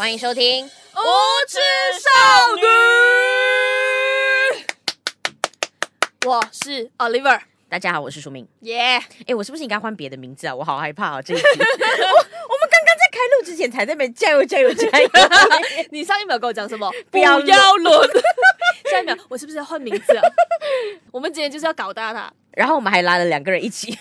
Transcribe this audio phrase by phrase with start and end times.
[0.00, 0.70] 欢迎收听《无
[1.46, 1.58] 知
[2.00, 2.08] 少
[2.56, 2.62] 女》，
[6.26, 7.38] 我是 Oliver，
[7.68, 8.48] 大家好，我是舒明。
[8.60, 8.98] 耶！
[9.26, 10.54] 哎，我是不是应该换别的名字啊？
[10.54, 11.20] 我好害怕啊！
[11.20, 15.10] 这一集， 我我们刚刚在开录之前才在那边加油加油加油。
[15.92, 16.90] 你上一秒跟我讲什么？
[17.12, 18.10] 不要轮。
[18.90, 20.22] 下一秒，我是不是要换名字啊？
[21.12, 22.32] 我们今天就是要搞大他。
[22.52, 23.92] 然后我们还拉了两个人一起。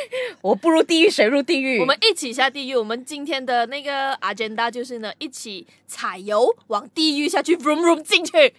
[0.42, 1.80] 我不入地狱，谁入地狱？
[1.80, 2.76] 我们一起下地狱。
[2.76, 8.54] 我们今天的那个 agenda 就是呢，一起踩油往地狱下去，vroom vroom 进去，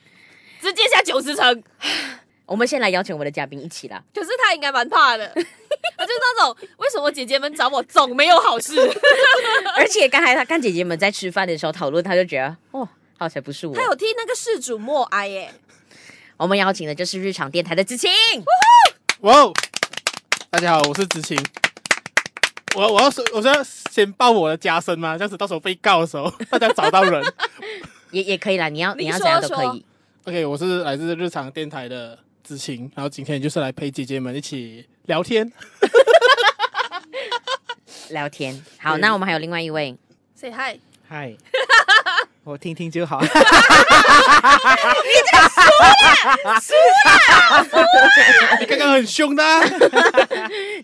[0.62, 1.64] 直接下九十层。
[2.46, 4.04] 我们先来邀请我们的嘉宾一起啦。
[4.14, 8.74] 可是他应该蛮怕的， 他就是那种为什么姐姐们找我总没有好事？
[9.78, 13.76] 而且刚才他看姐姐们在吃饭的时候讨论，他就觉得哦，好才不是我。
[13.76, 15.54] 他有替那个事主默哀耶。
[16.38, 18.10] 我们邀请的就是日常电台的子晴。
[19.22, 19.54] 哇哦！
[20.52, 21.38] 大家好，我是子晴。
[22.76, 25.16] 我我要说，我是要先报我的家声吗？
[25.16, 27.24] 这样子到时候被告的时候， 大家找到人
[28.10, 28.68] 也也可以啦。
[28.68, 29.86] 你要你要怎样都可以。
[30.24, 35.52] OK，我是来自日常电台的子晴，然后今天就是来陪姐姐们一起聊天。
[38.10, 39.96] 聊天好，那我们还有另外一位
[40.36, 41.38] ，Say hi，嗨。
[42.44, 43.22] 我听听就好。
[43.26, 43.38] 你这
[45.38, 47.86] 个输了，输了，输了！
[48.60, 49.44] 你刚刚很凶的，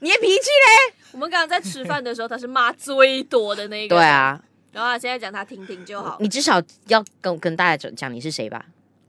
[0.01, 0.93] 你的脾气嘞？
[1.11, 3.95] 我们刚刚在吃饭的时候，他是骂最多的那个。
[3.95, 4.39] 对啊，
[4.71, 6.17] 然后现在讲他听听就好。
[6.19, 8.65] 你至少要跟跟大家讲讲你是谁吧？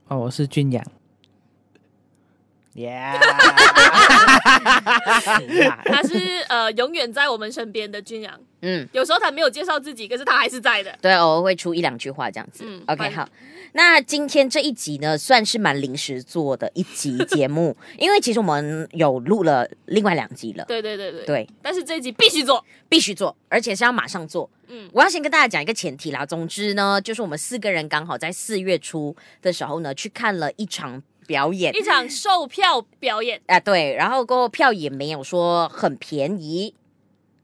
[0.08, 0.82] 哦，我是俊阳。
[2.74, 3.18] Yeah，
[5.86, 8.38] 他是呃永远在我们身边的俊阳。
[8.68, 10.92] 嗯，有时候他没有介绍自己，可是他还是在的。
[11.00, 12.64] 对，偶尔会出一两句话这样子。
[12.66, 13.28] 嗯，OK，好。
[13.72, 20.64] 那今天这一集呢，算是蛮临时做的一集节目， 因为其实我们有录了另外两集了。
[20.66, 21.24] 对对对对。
[21.24, 24.50] 对，但是这一集必须做，必须做，而且是要马上做。
[24.66, 26.26] 嗯，我要先跟大家讲一个前提啦。
[26.26, 31.02] 总之呢，就是我们四个人刚好在四月初的时候呢，去看了一场。
[31.26, 36.72] 表演一场售票表演啊，对，然后过后票也没有说很便宜，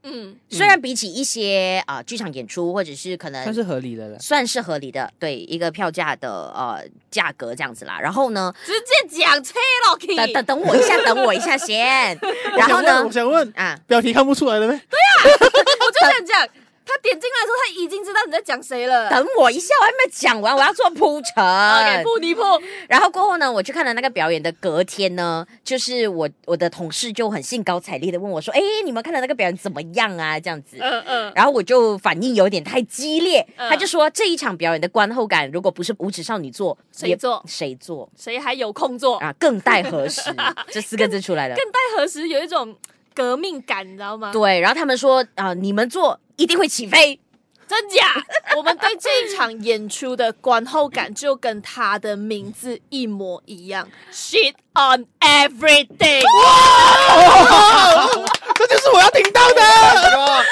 [0.03, 7.99] 嗯，虽然比起一些啊、呃、剧场演出或者是可能算是合理的了，算是合理的，对一个票价的呃价格这样子啦。
[7.99, 9.53] 然后呢，直接讲车
[9.87, 12.17] 了，等等等我一下， 等我一下先。
[12.57, 14.79] 然后呢，我想问啊，标题看不出来了呗？
[14.89, 15.49] 对呀、啊，
[15.85, 16.62] 我就想讲。
[16.85, 19.09] 他点进来的时候，他已经知道你在讲谁了。
[19.09, 21.43] 等我一下，我还没讲完，我要做铺陈。
[21.43, 22.41] OK，铺你铺。
[22.87, 30.77] 然后过后呢，我去看了那个表演的隔天呢，就是我我的同事就很兴高采烈的问我说：“哎，你们看的那个表演怎么样啊？”这样子。
[30.79, 31.31] 嗯嗯。
[31.35, 37.43] 然后我就反应有点太激烈，他就说这一场表演的观后感，如果不是无耻少女做，谁做？
[37.47, 38.09] 谁做？
[38.17, 39.33] 谁还有空做啊？
[39.39, 40.21] 更待何时？
[40.69, 41.55] 这四个字出来了。
[41.55, 42.27] 更待何时？
[42.27, 42.75] 有一种
[43.13, 44.31] 革命感，你知道吗？
[44.33, 44.59] 对。
[44.59, 47.19] 然后他们说啊，你们做一定会起飞。
[47.65, 48.13] 真假？
[48.57, 58.07] 我们对这一场演出的观后感就跟他的名字一模一样，Shit on everything，哇，
[58.55, 59.61] 这就是我要听到的。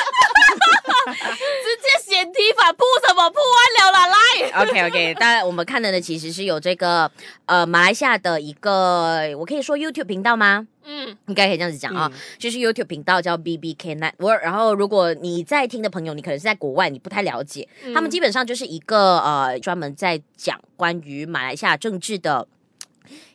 [1.12, 1.88] 直接
[2.74, 4.64] 铺什么铺完了啦，来。
[4.64, 7.10] OK OK， 当然我们看的呢其实是有这个
[7.46, 10.68] 呃马来西亚的一个，我可以说 YouTube 频道吗？
[10.84, 14.42] 嗯，应该可以这样子讲啊，嗯、就是 YouTube 频道叫 BBK Network。
[14.42, 22.48] 然后，如果你在听的朋友，你可能是在国外，你不太了解，嗯、他们基本上就是一个呃，专门在讲关于马来西亚政治的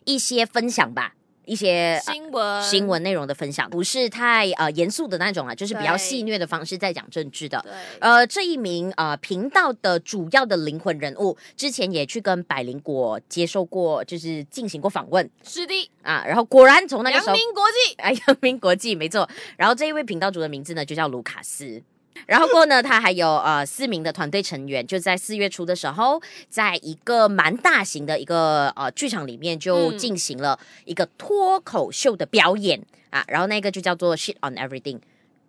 [0.05, 1.15] 一些分享吧。
[1.47, 7.59] 一些新闻、呃、新闻内容的分享，不是太呃严肃的那种啊，就是比较戏谑的方式在讲政治的。
[7.63, 15.31] 对，呃，这一名呃频道的主要的灵魂人物，之前也去跟百灵果接受过，就是进行过访问。
[15.43, 19.27] 是的啊，然后果然从那个时候，扬名国际， 哎，扬名国际没错。
[19.57, 21.83] 然后这一位频道主的名字呢，就叫卢卡斯。
[22.27, 32.81] 然后过呢，他还有呃四名的团队成员，就在四月初的时候，在一个蛮大型的一个呃剧场里面，就进行了一个脱口秀的表演、
[33.11, 33.25] 嗯、啊。
[33.29, 35.01] 然后那个就叫做 Shit on Everything，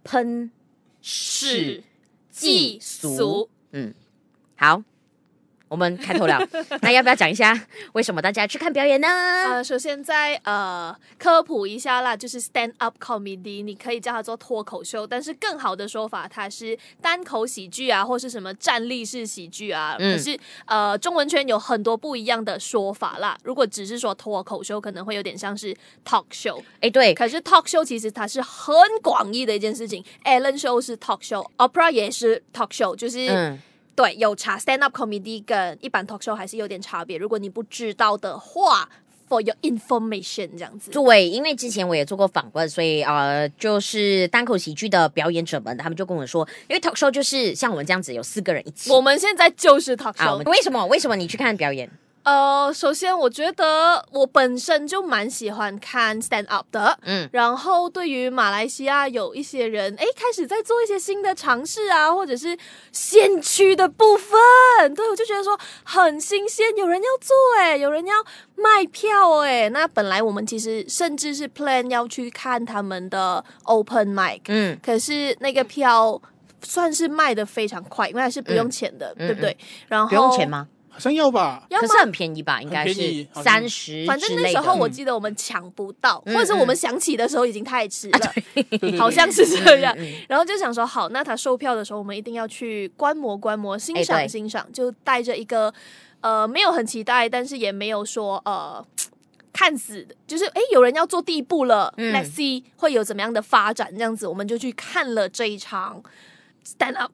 [0.03, 0.51] 喷
[1.01, 1.83] 屎
[2.29, 3.49] 技俗。
[3.71, 3.93] 嗯，
[4.55, 4.83] 好。
[5.67, 6.39] 我们开头了，
[6.81, 7.53] 那要不要讲一下
[7.93, 9.07] 为什么大家去看表演呢？
[9.07, 19.95] 呃，首先在呃科普一下啦，就是 stand up comedy，你可以叫它做脱口秀，但是更好的说法，它是单口喜剧啊，或是什么站立式喜剧啊。
[19.99, 23.37] 嗯、可是呃，中文圈有很多不一样的说法啦。
[23.43, 25.75] 如果只是说脱口秀，可能会有点像是
[26.05, 26.61] talk show。
[26.79, 27.13] 哎，对。
[27.13, 30.03] 可是 talk show 其实它是很广义的一件事情。
[30.23, 33.27] Ellen show 是 talk show，opera 也是 talk show，就是。
[33.29, 33.59] 嗯
[33.97, 37.17] 对，有差 stand up comedy 跟一般 talk show 还是有点差别。
[37.17, 38.87] 如果你不知道的话
[39.27, 40.91] ，for your information 这样子。
[40.91, 48.91] 对，因为之前我也做过访问，所以呃，就是单口喜剧的表演者们，他们就跟我说，因为 talk show 就是像我们这样子，有四个人一起。
[48.91, 50.47] 我们现在就是 talk show。
[50.47, 50.85] 为什么？
[50.85, 51.89] 为什么你去看表演？
[52.27, 62.57] 呃，首先我觉得我本身就蛮喜欢看 stand up 的，嗯，然后对于马来西亚有一些人，哎，开始在做一些新的尝试啊，或者是
[62.91, 68.13] 先驱的部分，对，我就觉得说很新鲜，有人要做，哎，有人要
[68.55, 76.21] 卖票，哎，那本来我们其实甚至是 plan 要去看他们的 open mic，嗯，可是那个票
[76.61, 79.55] 算是卖的非常快，因为还是不用钱的，嗯、对不对？
[79.87, 80.67] 然后不用钱吗？
[80.97, 82.59] 好像要吧，可是很便宜吧？
[82.59, 84.03] 应该是三十。
[84.07, 88.33] 反正那时候我记得我们抢不到，或者是我们想起的时候已经太迟了，
[88.97, 89.95] 好像是这样。
[90.27, 95.71] 然后就想说，好，那他售票的时候，我们一定要去观摩观摩，欣赏欣赏，就带着一个
[96.21, 98.83] 呃没有很期待，但是也没有说呃
[99.53, 106.01] 看死的，就是哎有人要做第一步了，Let's see 会有怎么样的发展，这样子我们就去看了这一场
[106.65, 107.11] Stand Up。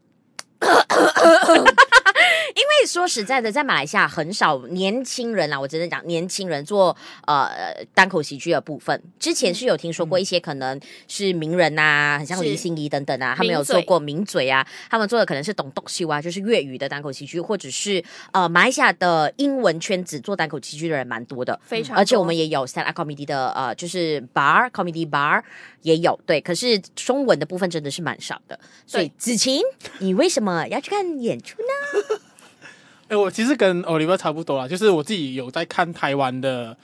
[2.55, 6.95] 因为说实在的，在马来西亚很少年轻人啊，我真的讲年轻人做
[7.25, 7.49] 呃
[7.93, 9.01] 单口喜剧的部分。
[9.19, 21.97] 之前是有听说过一些可能是名人啊，很像林心怡等等啊，他们有做过名嘴啊，他们做的可能是懂逗秀啊，就是粤语的单口喜剧，或者是呃马来西亚的英文圈子做单口喜剧的人蛮多的，非常。
[21.97, 25.41] 而且我们也有 stand up comedy 的呃，就是 bar comedy bar
[25.81, 28.59] 也有对，可是中文的部分真的是蛮少的。
[28.85, 29.61] 所以子晴，
[29.99, 32.19] 你为什么要去看演出呢？
[33.09, 36.75] 哎，我其实跟 Oliver 差不多啦，就是我自己有在看台湾的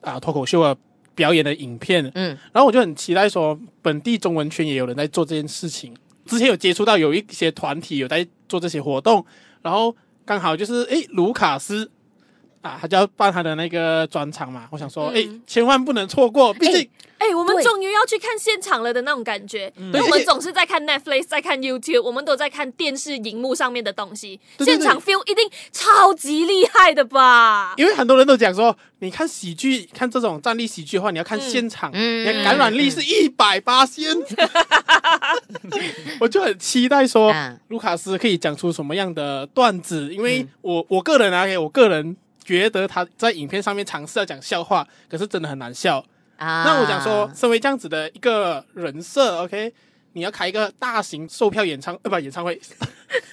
[0.00, 0.76] 啊脱口秀啊
[1.14, 5.96] 表演的影片，嗯，然后我就很期待说本地中文圈也有人在做这件事情。
[6.26, 9.24] 之前有接触到有一些团体有在做这些活动，
[9.62, 9.94] 然后
[10.26, 11.90] 刚好就是哎卢卡斯
[12.62, 16.88] 啊，他就要办他的那个专场嘛，我想说哎、嗯、千万不能错过，毕竟。
[17.18, 19.72] 哎、欸，我们终于要去看现场了的那种感觉。
[19.76, 24.38] 因为我们总是在看 Netflix，在看 YouTube，我们都在看电视荧幕上面的东西。
[24.60, 27.74] 现场 feel 一定超级厉害的吧？
[27.76, 34.06] 因为很多人都讲说，你看喜剧，看这种站立喜剧的话，你要看现场，嗯、你的感染力是一百八千。
[36.20, 37.34] 我就很期待说，
[37.66, 42.16] 卢卡斯可以讲出什么样的段子，因为我我个人啊，我个人
[42.48, 46.02] 觉得他在影片上面尝试要讲笑话，可是真的很难笑。
[46.38, 49.70] 啊，那我讲说，身为这样子的一个人设，OK，
[50.14, 52.58] 你要开一个大型售票演唱，呃，不，演唱会，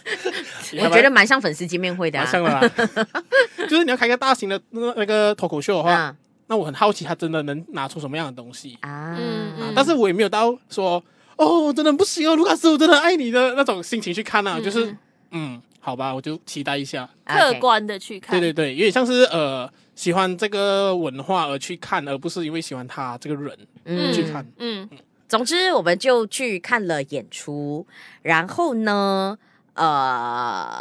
[0.83, 2.67] 我觉得蛮像粉丝见面会的，啊，像了，
[3.69, 6.15] 就是你要开一个大型的那个那个脱口秀的话，啊，
[6.47, 8.77] 那我很好奇他真的能拿出什么样的东西。
[8.81, 11.01] 啊，嗯，但是我也没有到说，
[11.37, 14.97] 哦，真的不行哦，卢卡斯，我真的爱你的那种心情去看啊，嗯，就是，
[15.31, 19.69] 嗯，好吧，我就期待一下，客观的去看，对对对，有点像是呃。
[19.95, 24.45] 喜欢这个文化而去看，而不是因为喜欢他这个人嗯去看。
[24.57, 24.89] 嗯，
[25.29, 27.87] 总之我们就去看了演出，
[28.21, 29.37] 然后呢，
[29.75, 30.77] 呃，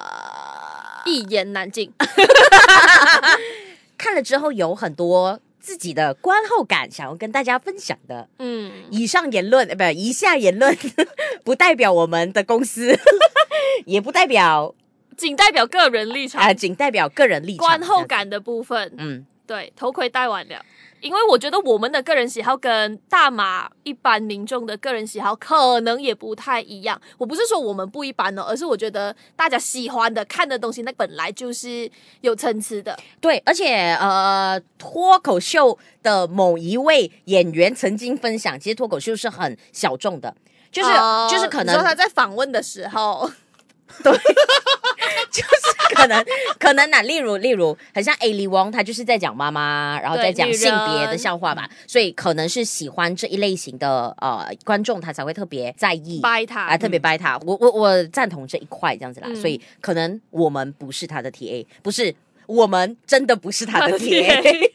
[1.07, 1.93] 一言难尽。
[3.97, 8.29] 看了之后有很多自己的观后感，想要跟大家分享的。
[8.41, 10.77] 嗯，以上言论，呃，不，以下言论
[11.45, 12.99] 不代表我们的公司，
[13.87, 14.75] 也不代表。
[15.17, 17.67] 仅代表个人立场啊，仅代表个人立场。
[17.67, 20.65] 观后感的部分，嗯，对，头盔戴完了，
[21.01, 27.01] 因为我觉得我们的个人喜好跟大马一般民众的个人喜好可能也不太一样。
[27.19, 31.91] 我不是说我们不一般哦，而是我觉得大家喜欢的看的东西，那本来就是
[32.23, 32.99] 有层次的。
[33.21, 40.35] 对，而且呃，脱口秀的某一位演员曾经分享，其实脱口秀是很小众的，
[40.73, 43.31] 就是、呃、就是可能说他在访问的时候。
[44.03, 44.13] 对，
[45.31, 46.25] 就是可能
[46.59, 57.39] 可能呢，例如例如，很像 Ali Wong，他就是在讲妈妈，然后在讲性别的笑话吧，所以可能是喜欢这一类型的呃观众，他才会特别在意掰他啊，特别掰他。
[57.47, 62.15] 我我我赞同这一块这样子啦，嗯、所以可能我们不是他的 TA，不是
[62.47, 64.71] 我们真的不是他的 TA。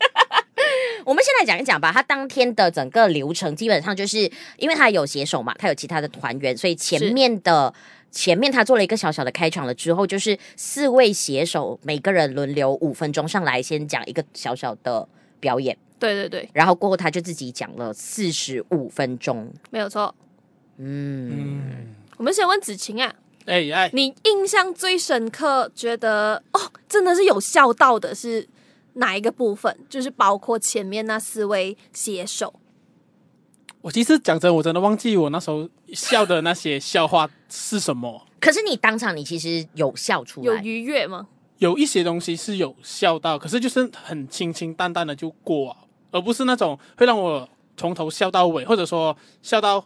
[1.06, 7.74] 我们先来讲一讲吧，他当天的整个流程基本上就是因为他有写手嘛，他有其他的团员，所以前面的。
[8.12, 15.08] 前面他做了一个小小的开场了之后，就是四位写手每个人轮流五分钟上来，先讲一个小小的
[15.40, 15.78] 表演。
[16.00, 20.16] 对对对，然后过后他就自己讲了四十五分钟，没有错。
[20.78, 23.14] 嗯，嗯，我们先问子晴啊，
[23.46, 28.48] 哎哎，你印象最深刻，觉得哦，真的是有笑到的是
[28.94, 29.78] 哪一个部分？
[29.90, 32.54] 就是包括前面那四位写手。
[33.82, 38.26] 我其实讲真，我真的忘记我那时候笑的那些笑话是什么。
[38.40, 41.28] 可是你当场你其实有笑出来，有愉悦吗？
[41.58, 45.78] 有一些东西是有笑到，可是就是很清清淡淡的就过啊。
[46.12, 49.78] 而不是那种会让我从头笑到尾，或者说笑到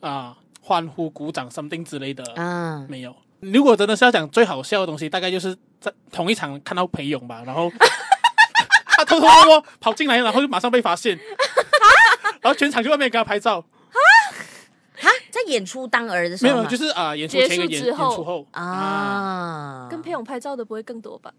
[0.00, 3.14] 啊、呃、欢呼、鼓掌、something 之类的嗯，没有。
[3.40, 7.70] 如果真的是要讲最好笑的东西，大概就是在同一场看到裴勇吧，然后
[8.86, 11.18] 他偷偷摸摸跑进来，然后就马上被发现，
[12.46, 13.58] 然后全场去外面给他拍照。
[13.58, 21.32] 啊，在演出当儿的时候没有，就是啊、呃，演出前跟演，演出后啊，啊跟裴勇拍照的不会更多吧？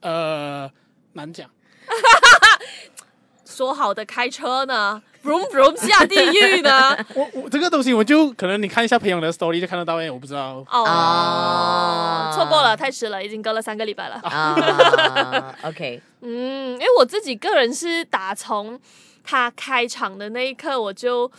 [0.00, 0.68] 呃，
[1.12, 1.48] 难讲。
[3.46, 6.96] 说好的开车呢？Vroom vroom 下地狱呢？
[7.14, 14.14] 我我这个东西，我就可能你看一下裴勇的 story 就看得到哎，我不知道哦，错、oh, 过了，太迟了，已经隔了三个礼拜了。
[14.24, 18.80] 啊、oh,，OK，嗯，因为我自己个人是打从
[19.22, 21.30] 他开场的那一刻我就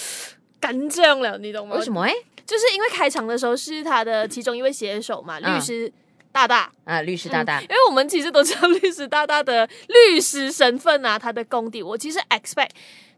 [0.60, 1.76] 干酱了，你懂吗？
[1.76, 2.02] 为什么？
[2.02, 2.12] 哎，
[2.46, 5.86] 就是因为开场的时候是他的其中一位写手嘛，律师。
[5.88, 5.92] 嗯
[6.32, 12.68] 大大啊，律师大大、嗯，因为我们其实都知道律师大大的律师身份啊，他的功底，我其实 expect，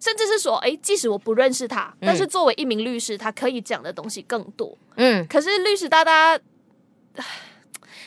[0.00, 4.78] 甚至是说，哎，即使我不认识他，嗯、但是作为一名律师，他可以讲的东西更多。
[4.96, 6.40] 嗯，可是律师大大，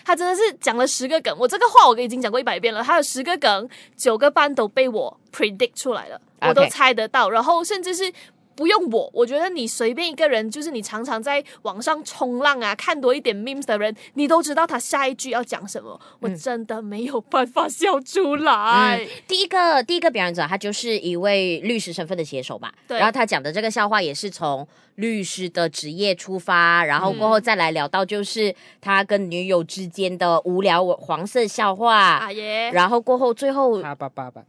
[0.05, 8.13] 他真的是讲了十个梗，我这个话我已经讲过一百遍了，他有十个梗，九个半都被我 predict 出来了，我都猜得到.然后甚至是。
[8.55, 15.99] 不用我，我觉得你随便一个人，就是你常常在网上冲浪啊，看多一点 memes 的人，你都知道他下一句要讲什么。
[16.03, 18.97] 嗯、我真的没有办法笑出来。
[18.97, 22.73] 嗯、第一个第一个表演者，他就是一位律师身份的写手吧。
[22.87, 22.97] 对。
[22.97, 31.95] 然后他讲的这个笑话也是从律师的职业出发，然后过后再来聊到就是他跟女友之间的无聊黄色笑话。
[31.95, 32.71] 啊耶。
[32.71, 33.81] 然后过后最后。
[33.81, 34.41] 他爸爸爸。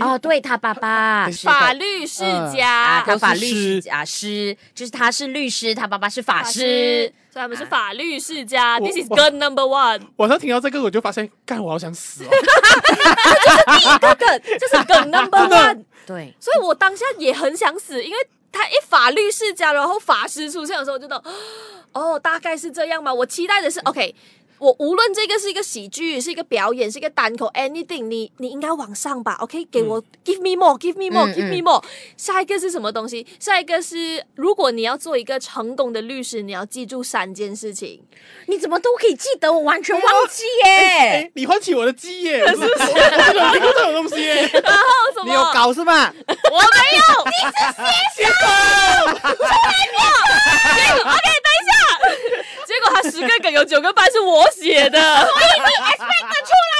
[0.00, 8.80] 哦，对他爸爸法律世家，他法律世家师，就是他是律师，他爸爸是法师，所以他们是法律世家。
[8.80, 10.00] This is good number one。
[10.16, 12.28] 我上听到这个，我就发现，干，我好想死哦！
[12.30, 15.84] 这是第一个梗，这是梗 number one。
[16.06, 18.16] 对，所以我当下也很想死，因为
[18.50, 21.22] 他一法律世家，然后法师出现的时候，我就懂，
[21.92, 23.14] 哦，大概是这样吗？
[23.14, 24.14] 我期待的是，OK。
[24.58, 29.64] 我无论这个是一个喜剧，是一个表演，是一个单口，anything，你你应该往上吧，OK？
[29.66, 31.82] 给我、嗯、give me more，give me more，give me more。
[32.16, 33.26] 下一个是什么东西？
[33.38, 38.02] 下一个是，如果你要做一个成功的律师，你要记住三件事情。
[38.46, 39.52] 你怎么都可以记得？
[39.52, 41.30] 我完全忘记耶！
[41.34, 42.70] 你唤起我的记忆，是不是？
[42.70, 44.48] 我没有听过这种东西耶。
[44.62, 44.82] 然后
[45.14, 45.26] 什么？
[45.26, 46.14] 你有搞是吧？
[46.28, 47.52] 我没有，你是
[48.16, 48.32] 写手，
[49.20, 49.54] 从来
[49.92, 50.10] 没有。
[51.02, 51.72] OK，等一下。
[52.74, 56.73] 结果他十个梗有九个半是我写的， 所以你 expect 出来，你给我出来。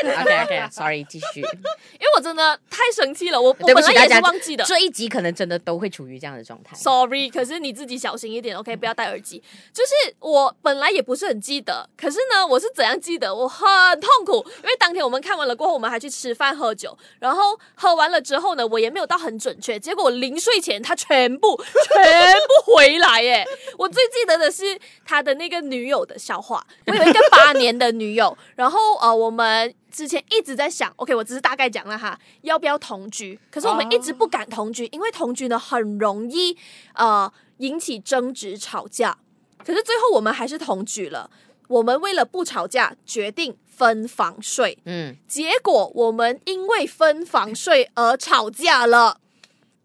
[0.20, 6.76] OK OK，Sorry，继续，因为我真的太生气了，我我本来也是忘记的，这一集可能真的都会处于这样的状态。
[6.76, 9.42] Sorry，可是你自己小心一点，OK，不要戴耳机。
[9.72, 13.34] 就是我本来也不是很记得，可是呢，我是怎样记得？
[13.34, 13.66] 我很
[14.00, 21.60] 痛苦，因为当天我们看完了过后，我们还去吃饭喝酒，然后喝完了之后呢，我也没有到很准确，结果我临睡前他全部
[21.94, 22.20] 全。
[22.30, 23.44] 全部回来耶！
[23.78, 26.64] 我最记得的是他的那个女友的笑话。
[26.86, 33.38] 我有一个八年的女友，然后呃，我们之前一直在想，OK，我只是大概讲了哈，要不要同居？
[33.50, 36.56] 可是我们一直不敢同居，因为同居呢很容易
[36.94, 39.18] 呃引起争执吵架。
[39.58, 41.30] 可是最后我们还是同居了。
[41.68, 44.76] 我们为了不吵架，决定分房睡。
[44.84, 49.20] 嗯，结果我们因为分房睡而吵架了。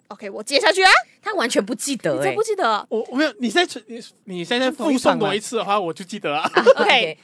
[0.08, 0.90] OK，我接下去啊。
[1.22, 2.86] 他完全不记得，你真，不记得。
[2.90, 6.48] 我我没有，你现在你你现在复诵我一次的话，我就记得啊。
[6.78, 7.18] OK，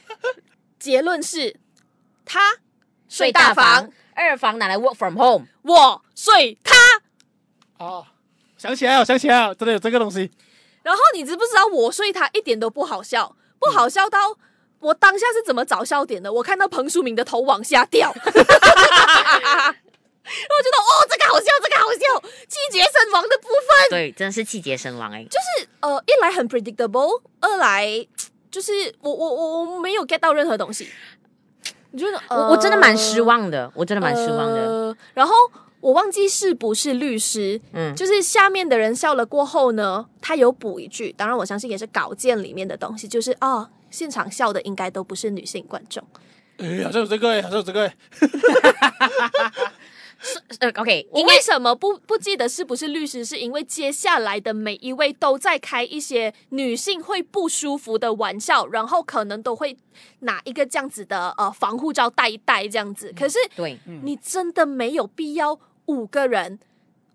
[0.78, 1.56] 结论是，
[2.24, 2.40] 他
[3.12, 6.74] 睡大房，二房拿来 work from home，我睡他。
[7.76, 8.06] 哦，
[8.56, 10.30] 想起来了，想起来了，真的有这个东西。
[10.82, 14.18] 然后你知不知道，我睡他一点都不好笑，不好笑到
[14.80, 16.32] 我当下是怎么找笑点的？
[16.32, 18.10] 我看到彭淑敏的头往下掉。
[18.10, 18.46] 我觉得
[20.78, 21.98] 哦，这个好笑，这个好笑，
[22.48, 25.22] 气绝身亡的部分，对，真的是气绝身亡哎。
[25.24, 28.08] 就是呃，一来很 predictable，二来
[28.50, 30.88] 就是我我我我没有 get 到任何东西。
[31.92, 32.18] 你觉得？
[32.28, 34.56] 呃、我我真的蛮失望的，我真的蛮失望的。
[34.56, 35.32] 呃、然后
[35.80, 46.02] 我忘记是不是律师，嗯，就是下面的人笑了过后呢，他有补一句，当然我相信也是稿件里面的东西，就是哦，现场笑的应该都不是女性观众。
[46.58, 47.90] 哎，好像有这个哎，好像有这个
[50.60, 53.24] 呃，OK，我为什么不不记得是不是律师？
[53.24, 59.76] 是因为接下来的每一位都在开一些女性会不舒服的玩笑，然后可能都会
[60.20, 63.12] 拿一个这样子的呃防护罩戴一戴这样子。
[63.18, 66.58] 可是，对，你真的没有必要五个人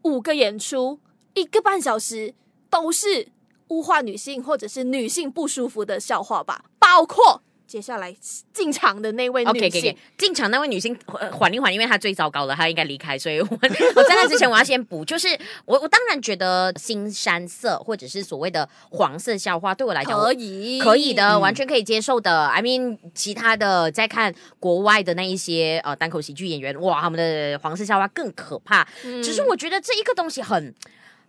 [0.03, 0.99] 五个演出
[1.33, 2.33] 一个半小时
[2.69, 3.29] 都是
[3.69, 6.65] 物化女性或者是女性不舒服的笑话吧？
[6.79, 8.15] 包括接下来
[8.53, 15.27] 进场的那位女性 OK，给给进场那位女性缓一缓，因为她最糟糕了，她应该离开，所以我我在那之前我要先补，就是
[15.65, 22.47] 我我当然觉得新山色或者是所谓的黄色校花对我来讲可以可以的，嗯、完全可以接受的。
[22.47, 28.87] I mean，其他的在看国外的那一些呃单口喜剧演员，哇，他们的黄色校花更可怕。
[29.03, 30.73] 嗯、只是我觉得这一个东西很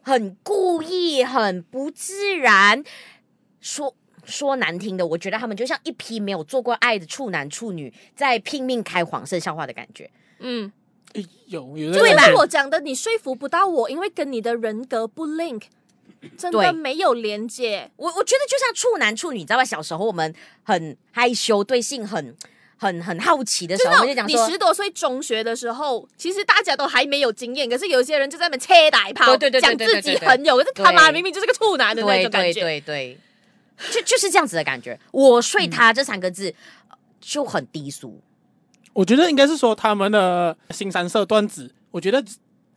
[0.02, 2.84] 很故意，很不自然，
[3.60, 3.92] 说。
[4.28, 10.08] 说难听的，我觉得他们就像一批没有做过爱的处男处女，在拼命开黄色笑话的感觉。
[10.38, 10.70] 嗯，
[11.46, 12.22] 有有对吧？
[12.36, 15.62] 我讲的，你说服不到我，因为跟你的人格不 link，
[16.36, 17.90] 真的没有连接。
[17.96, 19.64] 我我觉得就像处男处女，你知道吧？
[19.64, 22.36] 小时候我们很害羞，对性很
[22.76, 33.18] 很很好奇的时候，就讲，你十多岁中学的时候，其实大家都还没有经验，可是有些人就在那边切奶泡，对对对，讲自己很有，可是他妈明明就是个处男的那种感觉，对对对，对。
[33.90, 36.52] 就就是这样子的感觉，我睡他这三个字
[37.20, 38.20] 就很低俗。
[38.92, 42.22] 我觉得应该是说他们的新三色段子，我觉得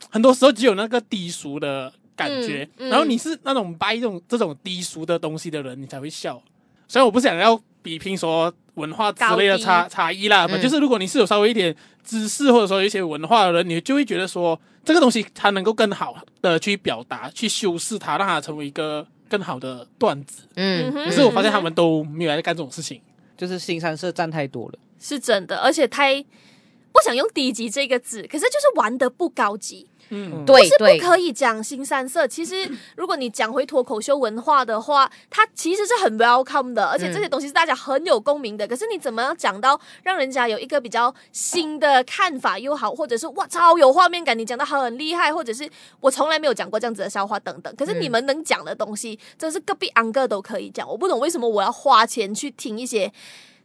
[0.10, 6.42] 很多时候只有那个低俗的感觉，嗯嗯、然后你是那种掰这种这种低俗的东西的人，你才会笑。
[6.88, 19.08] 所以我不想要比拼说文化之类的差差异啦，嗯、就是如果你是有稍微一点知识或者说有一些文化的人，你就会觉得说这个东西它能够更好的去表达、去修饰它，让它成为一个。
[19.32, 23.02] 更好的段子，嗯，可是我发现他们都没有来干这种事情，
[23.38, 29.88] 就是新三社占太多了，是真的，而且太不想用低级这个字，可是就是玩的不高级。
[30.14, 32.28] 嗯，对，是不可以讲新三色。
[32.28, 38.68] 其实， 如果你讲回脱口秀文化的话，它其实是很 welcome 的，而且这些东西是大家很有共鸣的。
[38.68, 45.70] 可是，你怎么样讲到让人家有一个比较新的看法又好，或者是哇超有画面感，你讲的很厉害，或者是
[46.02, 47.74] 我从来没有讲过这样子的笑话等等。
[47.78, 50.86] 可是你们能讲的东西，真是隔壁安哥都可以讲。
[50.86, 53.12] 我不懂为什么我要花钱去听一些。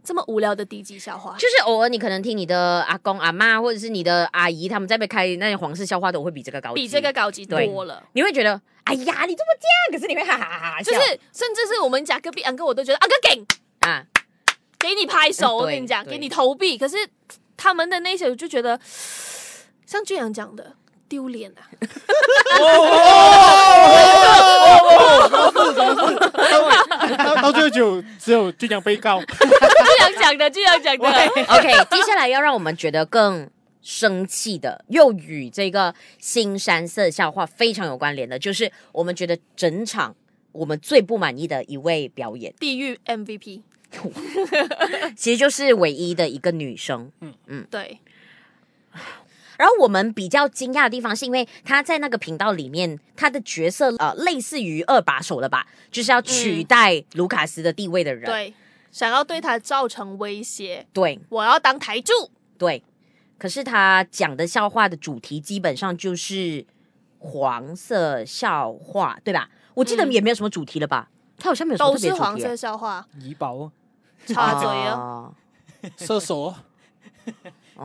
[0.06, 8.00] 这么无聊的低级笑话，就是偶尔你可能听你的阿公阿妈或者是你的阿姨他们在被开那些黄色笑话，都会比这个高级，比这个高级多了。
[8.12, 10.82] 你会觉得，哎呀，你这么这样，可是你会哈哈哈哈。
[10.82, 11.00] 就是
[11.32, 13.44] 甚至是我们家隔壁安哥，我都觉得阿哥给
[13.80, 14.06] 啊，
[14.78, 16.78] 给你拍手，我跟你讲，给你投币。
[16.78, 16.96] 可是
[17.56, 18.78] 他们的那些，我就觉得
[19.84, 20.76] 像俊阳讲的。
[21.08, 21.62] 丢脸啊！
[27.42, 29.20] 到最后就只有俊阳被告。
[29.20, 29.28] 俊
[30.00, 31.08] 阳讲的，俊阳讲的。
[31.48, 33.48] OK，接下来要让我们觉得更
[33.82, 40.14] 生气的，又与这个新山色笑话非常有关联的，就是我们觉得整场
[40.52, 43.60] 我们最不满意的一位表演，地狱 MVP，
[45.16, 47.12] 其实就是唯一的一个女生。
[47.20, 48.00] 嗯嗯，对。
[49.58, 58.54] 然后我们比较惊讶的地方，是因为他在那个频道里面，他的角色呃类似于二把手了吧，就是要取代卢卡斯的地位的人，嗯、对，
[58.90, 62.12] 想要对他造成威胁，对，我要当台柱，
[62.58, 62.82] 对。
[63.38, 66.64] 可是他讲的笑话的主题基本上就是
[67.18, 69.50] 黄色笑话，对吧？
[69.74, 71.10] 我记得也没有什么主题了吧？
[71.10, 72.10] 嗯、他好像没有什么特别主题。
[72.10, 73.70] 都是黄色笑话，怡宝，
[74.26, 75.30] 插嘴啊，
[75.98, 76.54] 射手。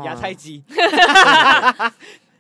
[0.06, 0.64] 亚太鸡，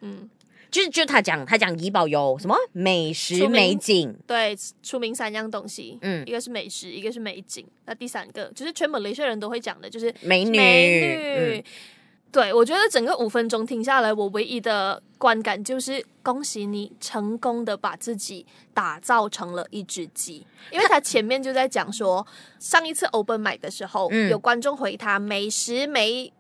[0.02, 0.30] 嗯，
[0.72, 10.58] 就是就他讲他讲怡保有什么美食美景，对，出名三样东西，嗯，一个是美食，一个是美景，那第三个就是全马来西亚人都会讲的，就是美女。
[10.58, 11.64] 美女，嗯、
[12.32, 22.26] 对，我觉得整个五分钟听下来，我唯一的观感就是恭喜你成功的把自己打造成了一只鸡，因为他前面就在讲说，
[22.60, 26.32] 上一次 open mic 的时候，嗯、有观众回他美食美。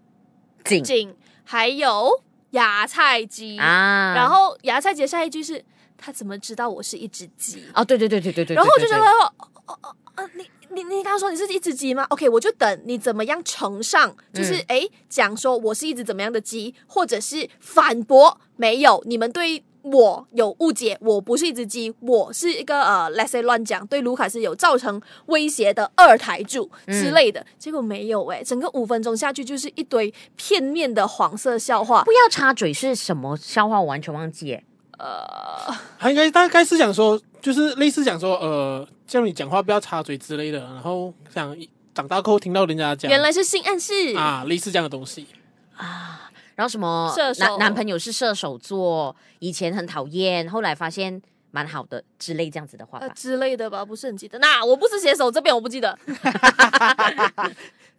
[0.65, 2.21] 景，景还有
[2.52, 5.63] 芽菜鸡啊，然后芽菜鸡下一句是
[5.97, 7.63] 他怎么知道我是一只鸡？
[7.74, 9.34] 哦，对对对对对对，然后我就觉得，哦
[9.65, 19.63] 哦哦，你你你刚刚说你是一只鸡吗？OK，我就等你怎么样呈上，就是哎讲说我是一只怎么样的鸡，或者是反驳没有，你们对。
[19.84, 32.04] 我有误解，我不是一只鸡，我是一个呃，let's say 乱讲，对卢卡斯有造成威胁的二台柱之类的，嗯、结果没有哎、欸，整个五分钟下去就是一堆片面的黄色笑话。
[32.04, 33.80] 不要插嘴是什么笑话？
[33.80, 34.63] 我完全忘记诶。
[35.00, 41.58] 呃， 他应该大概是讲说，就是类似讲说，呃，叫你讲话不要插嘴之类的，然后想
[41.96, 45.26] 长大后听到人家讲，原来是性暗示啊，类似这样的东西
[45.76, 46.31] 啊。
[46.62, 47.43] 然后什么射手。
[47.43, 51.19] 男男朋友是射手座，以前很讨厌，后来发现
[51.50, 54.38] 蛮好的之类这样子的话吧、呃、之类的吧，不是很记得。
[54.38, 56.13] 那我不是写手这边我不记得， 反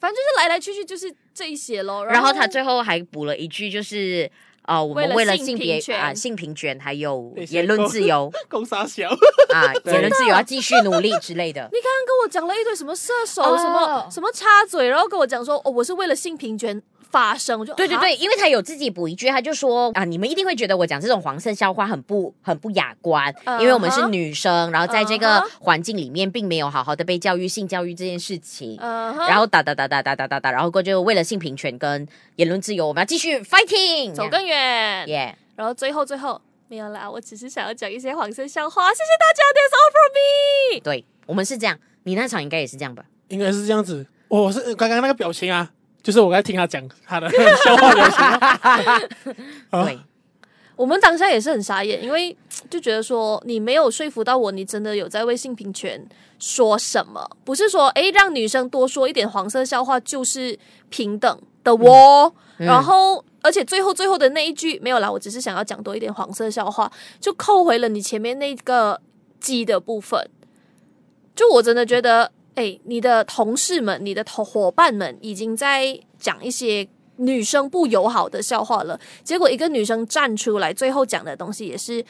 [0.08, 2.06] 正就是来来去去就是这一些咯。
[2.06, 4.30] 然后，然后他最后还补了一句，就是
[4.68, 6.78] 哦，我们为为了了性别啊、性平权。
[6.78, 8.30] 还有言论自由。
[8.48, 9.08] 公杀小，
[9.52, 11.68] 啊， 言论自由要继续努力之类的。
[11.72, 13.58] 你刚刚跟我讲了一堆什么射手，哦。
[13.58, 16.80] 什么什么插嘴，然后跟我讲说，哦，我是为了性平权
[17.12, 28.78] 发生，我就哈对对对，因为他有自己补一句，他就说啊，你们一定会觉得我讲这种黄色笑话很不很不雅观，因为我们是女生，然后在这个环境里面并没有好好的被教育性教育这件事情。
[28.80, 35.06] 然后打打打打打打打打，然后过就为了性平权跟言论自由，我们要继续 fighting，走更远。
[35.08, 35.36] 耶。
[35.54, 40.80] 然后最后最后没有啦，我只是想要讲一些黄色笑话，谢谢大家，That's all from me。
[40.82, 43.04] 对我们是这样，你那场应该也是这样吧？
[43.28, 44.06] 应该是这样子。
[44.28, 45.70] 我是刚刚那个表情啊，
[46.02, 47.28] 就是我在听他讲他的
[47.64, 48.60] 笑话表情啊。
[49.70, 49.98] 啊对，
[50.76, 52.36] 我们当下也是很傻眼，因为
[52.68, 56.04] 就觉得说你没有说服到我，你真的有在为性平权
[56.38, 57.30] 说什么？
[57.44, 62.32] 不是说诶让女生多说一点黄色笑话就是平等的哦。
[62.58, 69.00] 嗯然后，而且最后最后的那一句没有啦，我只是想要讲多一点黄色笑话，就扣回了你前面那个
[69.40, 70.28] 鸡的部分。
[71.34, 76.88] 就我真的觉得，诶，你的同事们、你的同伙伴们已经在讲一些。
[77.16, 82.04] 女生不友好的笑话了，结果一个女生站出来，最后讲的东西也是，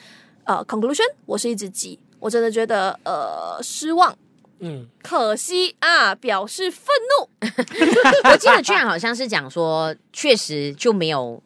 [0.44, 4.16] 呃，conclusion，我是一只鸡，我真的觉得呃失望，
[4.60, 6.86] 嗯，可惜啊，表示愤
[7.18, 7.28] 怒。
[8.30, 11.42] 我记得居然好像是讲说，确实就没有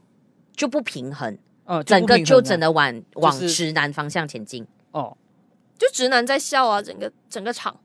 [0.54, 4.64] 就不平衡，哦，整个就整真的往往就是直男方向前进。
[4.92, 5.16] 哦，
[5.78, 7.80] 就直男在笑啊，整个整个场，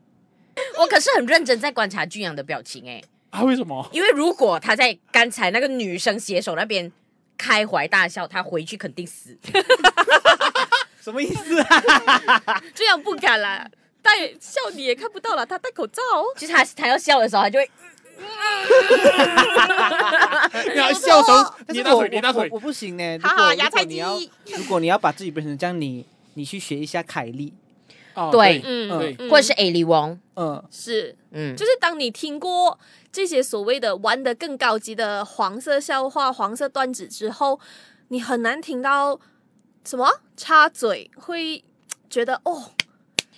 [0.79, 3.87] 我可是很认真在观察俊阳的表情哎、啊，为什么？
[3.91, 6.91] 因为如果他在刚才那个女生携手那边
[7.37, 9.37] 开怀大笑，他回去肯定死。
[11.01, 12.61] 什么意思啊？
[12.75, 13.67] 这样不敢啦，
[14.03, 16.01] 戴笑你也看不到了，他戴口罩。
[16.37, 17.69] 就是他他要笑的时候，他就会
[20.73, 23.17] 你要笑的时候捏大腿，捏大腿我不行呢。
[23.17, 27.51] 如哈果哈芽菜如果你要鸡如果你要把自己变成这样，你你去学一下凯莉，
[28.15, 29.29] 哦对嗯嗯。
[29.29, 32.79] 或者是 A 李翁，嗯，是，嗯，就是当你听过
[33.11, 37.59] 这些所谓的玩的更高级的黄色笑话、黄色段子之后，
[38.09, 39.19] 你很难听到
[39.85, 41.63] 什么插嘴，会
[42.09, 42.71] 觉得哦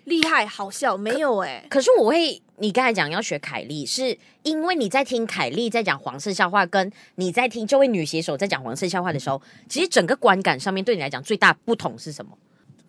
[0.06, 12.38] 厉害好笑，没有哎、可是我会，你刚才讲要学凯莉，是因为你在听凯莉在讲黄色笑话，跟你在听这位女写手在讲黄色笑话的时候，其实整个观感上面对你来讲最大不同是什么？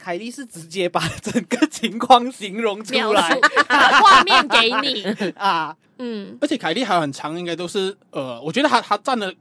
[0.04, 3.32] 凯莉是直接把整个情况形容出来。
[3.32, 6.36] 述把画面给你， 啊，嗯。
[6.42, 9.34] 而且凯莉还有很长，应该都是呃，我觉得他他站的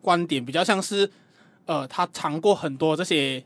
[0.00, 1.10] 观点比较像是
[1.66, 3.42] 呃，他尝过很多这些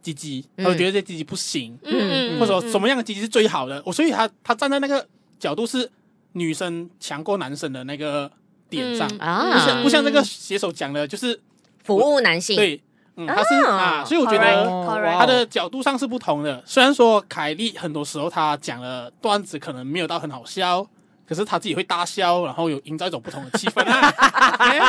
[0.00, 1.92] 鸡鸡，嗯他会觉得这些鸡鸡不行，嗯。
[1.92, 3.82] 嗯，或者说什么样的鸡鸡是最好的。
[3.84, 5.06] 我所以他他站在那个
[5.38, 5.90] 角度是
[6.32, 8.32] 女生强过男生的那个
[8.70, 9.18] 点上，嗯。
[9.18, 11.38] 啊不像不像那个写手讲的，就是
[11.84, 12.80] 服务男性，对，
[13.16, 14.86] 嗯，他是啊啊，所以我觉得。
[15.18, 16.62] 他的角度上是不同的。
[16.66, 20.86] 虽然说凯莉很多时候他讲的段子可能没有到很好笑，
[21.28, 23.84] 可是他自己会大笑，然后有营造一种不同的气氛。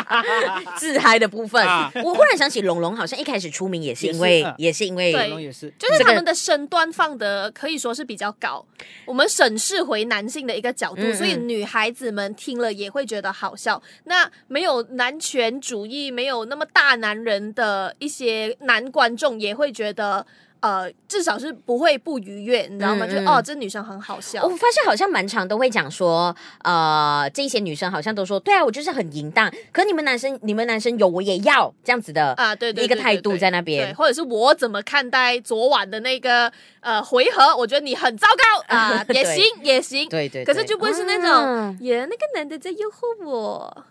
[0.77, 1.65] 自嗨的部分。
[1.65, 1.91] 啊。
[1.95, 4.55] 我忽然想起龙龙，好像一开始出名也是因为，也是啊。
[4.57, 5.29] 也是因为对。
[5.29, 8.65] 龙也是，就是他们的身段放的可以说是比较高，
[9.05, 11.15] 我们审视回男性的一个角度，嗯嗯。
[11.15, 13.81] 所以女孩子们听了也会觉得好笑。
[14.05, 20.25] 那没有男权主义、没有那么大男人的一些男观众也会觉得，
[20.59, 23.05] 呃，至少是不会不愉悦，你知道吗？
[23.07, 24.49] 就哦，这女生很好笑我。
[24.49, 37.55] 发现好像蛮常都会讲说，呃，这些女生好像都说，对啊，我就是很淫荡，可你们男生，你们男生有我也要这样子的啊，对对一个态度在那边，或者是我怎么看待昨晚的那个呃回合？
[37.55, 43.85] 我觉得你很糟糕 啊，也行也行，对对，对可是就不会是那种啊耶，那个男的在诱惑我。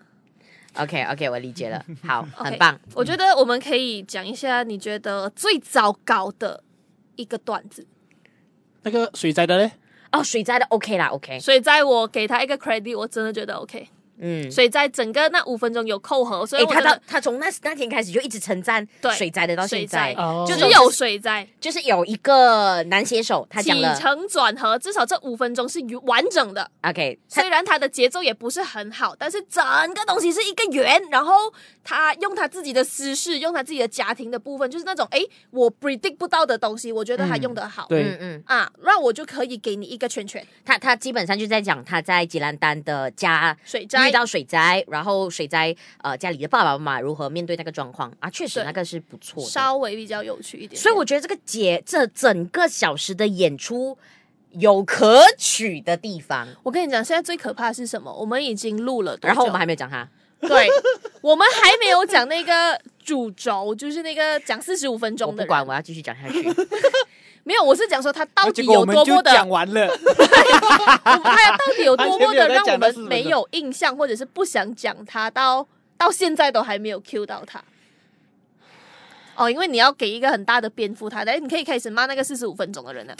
[0.78, 2.78] OK OK，我理解了， 好很棒。
[2.94, 6.62] 我觉得我们可以讲一下你觉得最糟糕的
[7.16, 7.86] 一个段子。
[8.82, 9.70] 那个水灾的嘞，
[10.12, 13.88] 哦，水灾的 OK 啦，OK，水灾我给他一个 credit，我真的觉得 OK。
[14.18, 20.14] 嗯，所以在整个那五分钟有扣合，所以哎，他到他从那那天开始就一直称赞对水灾的到现在。
[20.46, 26.70] 就是有水灾，就是有一个男写手他讲起了承转合，至少这五分钟是完整的。
[26.82, 31.52] OK，虽然他的节奏也不是很好，但是整个东西是一个圆，然后
[31.86, 37.86] 他用他自己的私事，用他自己的家庭的部分，就是那种诶，我 predict 不到的东西，我觉得他用的好。
[37.86, 40.44] 嗯对，嗯，啊，那我就可以给你一个圈圈。
[40.64, 44.08] 他他基本上就在讲他在吉兰丹的家水灾。
[44.08, 48.12] 遇到水灾，然后水灾呃家里的爸爸妈妈如何面对那个状况。
[48.18, 49.48] 啊，确实那个是不错的。
[49.48, 53.96] 稍微比较有趣一点点，所以我觉得这个节这整个小时的演出
[54.52, 58.12] 有可取的地方，我跟你讲，现在最可怕的是什么？
[58.12, 60.08] 我们已经录了，然后我们还没有讲他，
[60.40, 60.68] 对，
[61.20, 65.42] 我们还没有讲那个主轴，就是那个讲四十五分钟的。
[65.42, 66.42] 不管，我要继续讲下去。
[67.42, 69.86] 没有，我是讲说他到底有多么的讲完了，
[71.04, 77.62] 他到底有多么的让我们没有印象，或者是不想讲他，到到现在都还没有 cue 到他。
[79.36, 83.14] 哦，因为你要给一个很大的篇幅，他，哎，你可以开始骂那个四十五分钟的人了。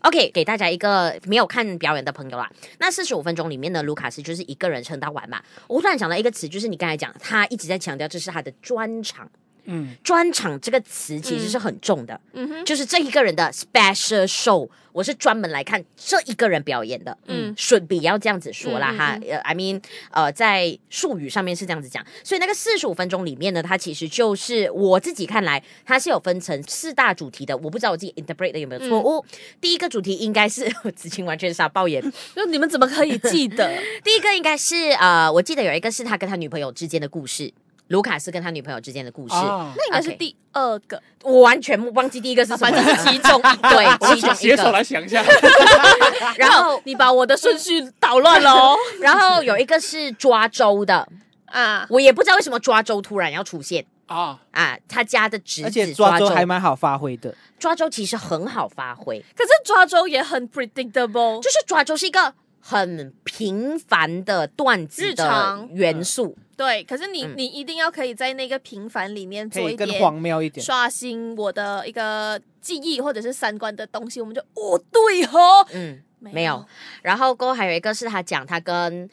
[0.00, 2.50] OK，给大家一个没有看表演的朋友啦。
[2.78, 5.42] 那四十五分钟里面的卢卡斯就是一个人撑到完嘛。
[5.68, 9.30] 我突然想到一个词，就是你刚才讲，他一直在强调这是他的专场。
[9.64, 29.00] 嗯，专场这个词其实是很重的，嗯哼，就是这一个人的 special show，我是专门来看这一个人表演的，嗯，should be 要这样子说啦哈，呃，I mean，呃，在术语上面是这样子讲，所以那个四十五分钟里面呢，它其实就是我自己看来，它是有分成四大主题的，我不知道我自己 interpret 的有没有错。
[29.00, 29.24] 误。
[29.60, 32.02] 第一个主题应该是 子晴完全傻爆眼，
[32.34, 33.70] 就你们怎么可以记得？
[34.02, 37.52] 第一个应该是呃，我记得有一个是他跟他女朋友之间的故事。
[37.90, 41.02] 卢卡斯跟他女朋友之间的故事，哦、那应该是第二个。
[41.22, 43.68] 我完全忘记第一个是什么，反正是其中一个。
[43.70, 45.22] 对，其中携手来想一下。
[46.38, 48.76] 然后你把我的顺序捣乱了哦。
[49.02, 51.06] 然后有一个是抓周的
[51.46, 54.78] 啊，我也不知道为什么抓周突然要出现啊啊！
[54.88, 57.34] 他家的侄子，而且抓周还蛮好发挥的。
[57.58, 66.36] 抓周其实很好发挥，可是抓周也很 predictable，就是抓周是一个很平凡的段子的元素。
[66.60, 76.62] 对，可是你你一定要可以在那个平凡里面做一点更荒谬一点，刷新我的一个记忆或者是三观的东西，我们就哦对哦，嗯，没有。
[77.00, 79.08] 然后过后还有一个是他讲他跟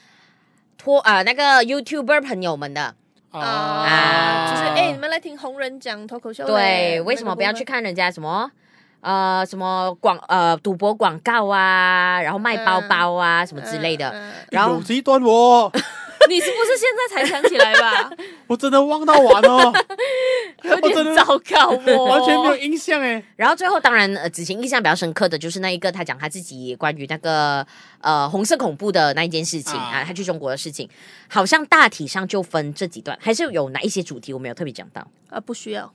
[0.78, 2.94] 托啊、呃、那个 YouTuber 朋友们的。
[3.32, 8.52] 啊，啊就是哎你们来听红人讲脱口秀，对，为什么不要去看人家什么？
[9.00, 15.72] 呃什么广呃赌博广告啊，然后卖包包啊、嗯、什么之类的，嗯、然后有这段我。
[16.28, 18.12] 你是不是现在才想起来吧？
[18.48, 19.74] 我真的忘到完哦，
[20.64, 23.22] 有点糟糕哦， 完全没有印象哎。
[23.36, 27.66] 然后最后当然，呃，子晴印象比较深刻的就是那一个，他讲他自己关于那个
[28.02, 30.90] 呃红色恐怖的那一件事情啊，他去中国的事情，
[31.28, 35.40] 好像大体上就分这几段，还是有哪一些主题我没有特别讲到啊？
[35.40, 35.92] 不需要，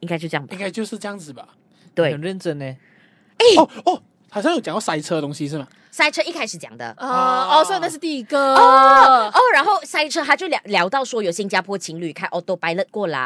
[0.00, 1.48] 应该就这样吧，应该就是这样子吧？
[1.94, 2.64] 对，很认真呢。
[3.38, 5.66] 哎哦哦，好像有讲到塞车的东西是吗？
[5.90, 6.94] 塞车一开始讲的。
[6.98, 7.06] 哦，
[7.50, 8.54] 哦，所以那是第一个。
[8.54, 13.18] 哦哦，然后塞车他就聊聊到说有新加坡情侣开 autopilot 过来。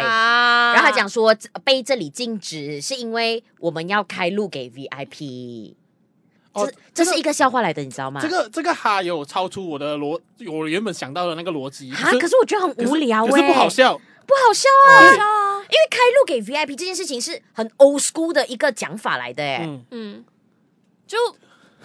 [0.00, 5.74] 啊，然后他讲说被这里禁止是因为我们要开路给 VIP，
[6.52, 8.20] 哦，这，这是一个笑话来的，你知道吗？
[8.20, 19.84] 这个这个哈有超出我的逻，我原本想到的那个逻辑啊，可是我觉得很无聊，可是不好笑，不好笑啊，好笑啊，因为开路给 VIP 这件事情是很 old school 的一个讲法来的，哎，嗯。
[19.92, 20.24] 嗯，
[21.08, 21.16] 就。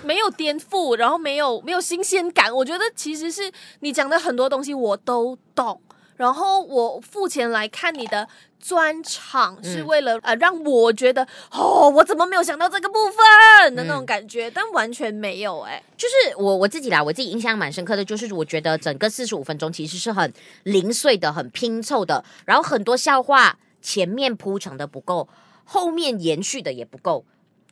[0.02, 2.54] 没有颠覆，然后没有没有新鲜感。
[2.54, 3.50] 我觉得其实是
[3.82, 5.80] 你讲的很多东西我都懂，
[6.18, 8.28] 然后我付钱来看你的
[8.60, 15.84] 专场是为了、嗯、呃让我觉得哦，我怎么没有想到这个部分的那种感觉，嗯、但完全没有哎、欸。
[15.96, 20.34] 就是我我自己啦，我自己印象蛮深刻的，就是我觉得整个四十五分钟其实是很
[20.64, 25.30] 零碎的、很拼凑的，然后很多笑话前面铺成的不够，
[25.64, 27.24] 后面延续的也不够。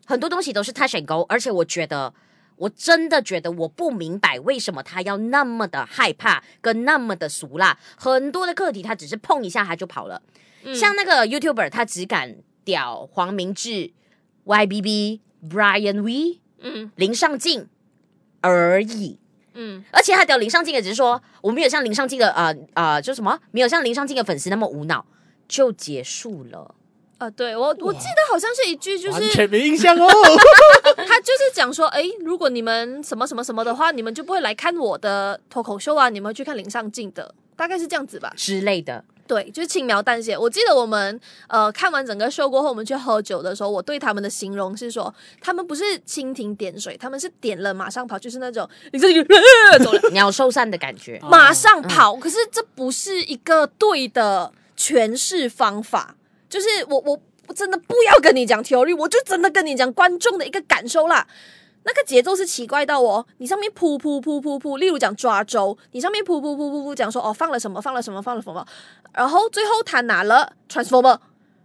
[0.05, 2.13] 很多东西都是 touch and go，而且我觉得，
[2.57, 7.77] 我真的觉得我不明白为什么他要那么的害怕，跟那么的俗辣。
[7.97, 10.21] 很多的课题他只是碰一下他就跑了，
[10.63, 13.91] 嗯、像那个 YouTuber 他只敢屌黄明志、
[14.45, 17.67] YBB、Brian V、嗯、林尚敬
[18.41, 19.19] 而已，
[19.53, 25.05] 嗯，而且他屌林尚敬也只是说我没有像林尚敬的呃呃，就什么没有像林尚敬的粉丝那么无脑，
[25.47, 26.75] 就结束了。
[27.21, 30.07] 啊，对我我记得好像是一句，就是完全没印象哦。
[31.07, 39.05] 他就是讲说，哎，如果你们什么什么什么的话，你们就不会来看我的脱口秀啊，你们会去看林尚敬的，大概是这样子吧之类的。
[39.27, 40.35] 对，就是轻描淡写。
[40.35, 49.23] 我记得我们呃看完整个秀过后，我们去喝酒的时候，我对他们的形容是说，他们不是蜻蜓点水，他们是点了马上跑，就是那种你这个
[49.83, 52.15] 走了 鸟兽散的感觉，马上跑。
[52.15, 56.15] 嗯、可是这不是一个对的诠释方法。
[56.51, 61.25] 就是我我我真的不要跟你讲 theory，我就真的跟你讲观众的一个感受啦。
[61.83, 68.67] 那个节奏是奇怪到哦，你上面噗噗噗噗噗，例如讲抓周，你上面噗噗噗噗噗讲说哦放了什么放了什么放了什么，
[69.13, 71.17] 然后最后他拿了 transformer，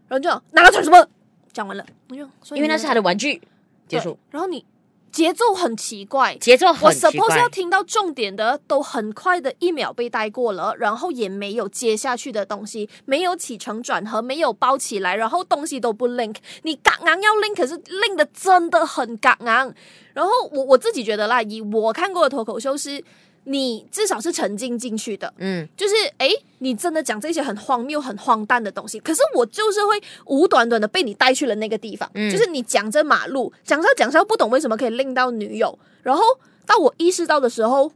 [0.08, 1.06] 然后就拿了 transformer，
[1.52, 2.22] 讲完了，我就
[2.56, 3.42] 因为那是他的玩具
[3.88, 4.64] 结束，然后你。
[5.10, 7.26] 节奏很奇怪，节奏很奇怪。
[7.26, 16.36] 我 suppose 要听到重点的，都很快的一秒被带过了，然后也没有接下去的东西，没有起承转合，没有包起来，然后东西都不 link。
[16.64, 19.72] 你刚刚要 link，可是 link 的真的很刚刚。
[20.12, 23.02] 然后我我自己觉得啦，以我看过的脱口秀是，
[23.48, 26.28] 你至少是沉浸进去的，嗯，就是哎，
[26.58, 32.28] 你真的讲这些很荒谬、很荒诞的东西，可是我就是会无端端的被你带去了那个地方，嗯。
[32.30, 36.22] 就是你讲着马路，讲着讲着不懂为什么可以令到女友，然后
[36.66, 37.92] 到我意识到的时候，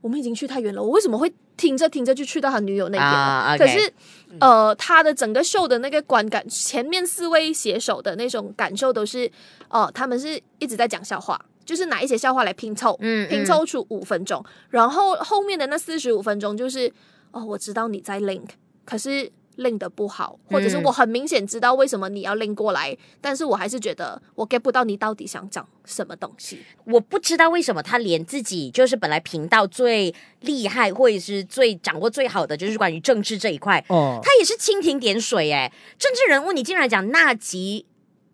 [0.00, 3.92] 我们已经去太远了，我为什么会听着听着就去到他女友那边可是，
[4.38, 9.26] 呃，他的整个秀的那个观感，前面四位写手的那种感受都是，
[9.68, 11.40] 哦、呃，他们是一直在讲笑话。
[11.64, 16.92] 就是拿一些笑话来拼凑，嗯，拼凑出五分钟，然后后面的那四十五分钟就是，
[17.30, 18.48] 哦，我知道你在 link，
[18.84, 26.58] 可是 link 的不好，或者是我很明显知道为什么你要 link 过来，但是我还是觉得我 get 不到你到底想讲什么东西。
[26.84, 37.84] 我不知道为什么他连自己就是本来频道最厉害或者是最掌握最好的，就是关于政治这一块，哦，他也是蜻蜓点水哎，政治人物你竟然讲纳吉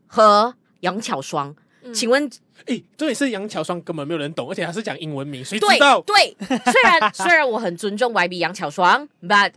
[0.06, 2.30] 和杨巧双，嗯请问？
[2.66, 6.00] 诶，重点是杨巧双根本没有人懂，而且他是讲英文名，谁对知道？
[6.02, 6.36] 对，
[6.70, 9.52] 虽然 虽然我很尊重 YB 杨巧双，but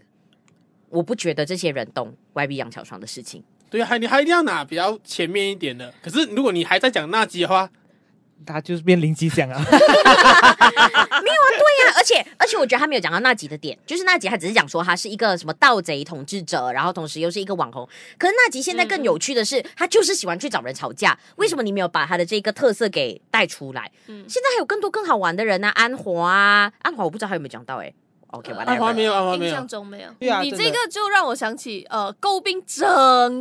[0.90, 3.44] 我不觉得这些人懂 YB 杨巧双的事情。
[3.70, 5.94] 对啊，还你还一定要拿比较前面一点的。
[6.02, 7.70] 可是如果你还在讲那集的话，
[8.46, 9.58] 他就是变林吉祥啊。
[9.60, 17.88] 没有啊，对呀、啊，而且而且我觉得他没有讲到那吉的点，就是那吉他只是讲说他是一个什么盗贼统治者，然后同时又是一个网红。
[18.18, 21.18] 可是那吉现在更有趣的是，他就是喜欢去找人吵架。
[21.36, 23.92] 为什么你没有把他的这个特色给带出来？
[24.08, 27.94] 现在还有更多更好玩的人呢、啊，安华啊，安华我不知道他有没有讲到哎、欸。
[28.32, 29.68] OK，安华没有，阿华没有印象。
[29.68, 30.10] 中没有。
[30.20, 32.82] 对啊你这个就让我想起，呃，诟病整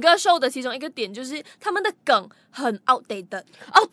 [0.01, 3.43] 个 show 的其中一个点就是他们的梗很 outdated。
[3.73, 3.89] 哦，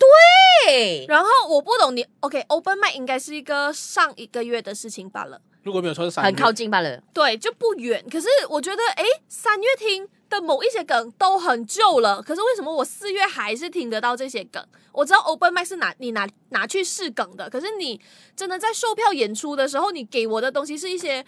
[0.66, 5.40] 对，然后我不懂你，OK，Open、okay, Mic 应该是一个上一个月的事情罢了。
[5.64, 7.00] 如果没有错是三月，很靠近罢了。
[7.14, 8.04] 对，就不远。
[8.10, 12.22] 可是我觉得，诶，三月听的某一些梗都很旧了。
[12.22, 14.64] 可是为什么我四月还是听得到这些梗？
[14.92, 18.00] 我知道 Open Mic 是拿你拿拿去试梗的，可是你
[18.36, 21.24] 真的在售票演出的时候，你给我的东西是一些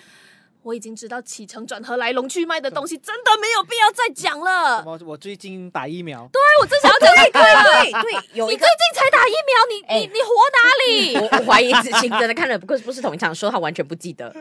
[0.64, 4.84] 我已经知道起承转合来龙去脉的东西，真的没有必要再讲了。
[4.86, 7.40] 我我最近打疫苗，对，我正想要讲这个。
[7.40, 11.16] 对对，有你最近才打疫苗，你、哎你你活哪里？
[11.18, 14.36] 我我怀疑子晴真的看了，不过不是同一场，说他完全不记得。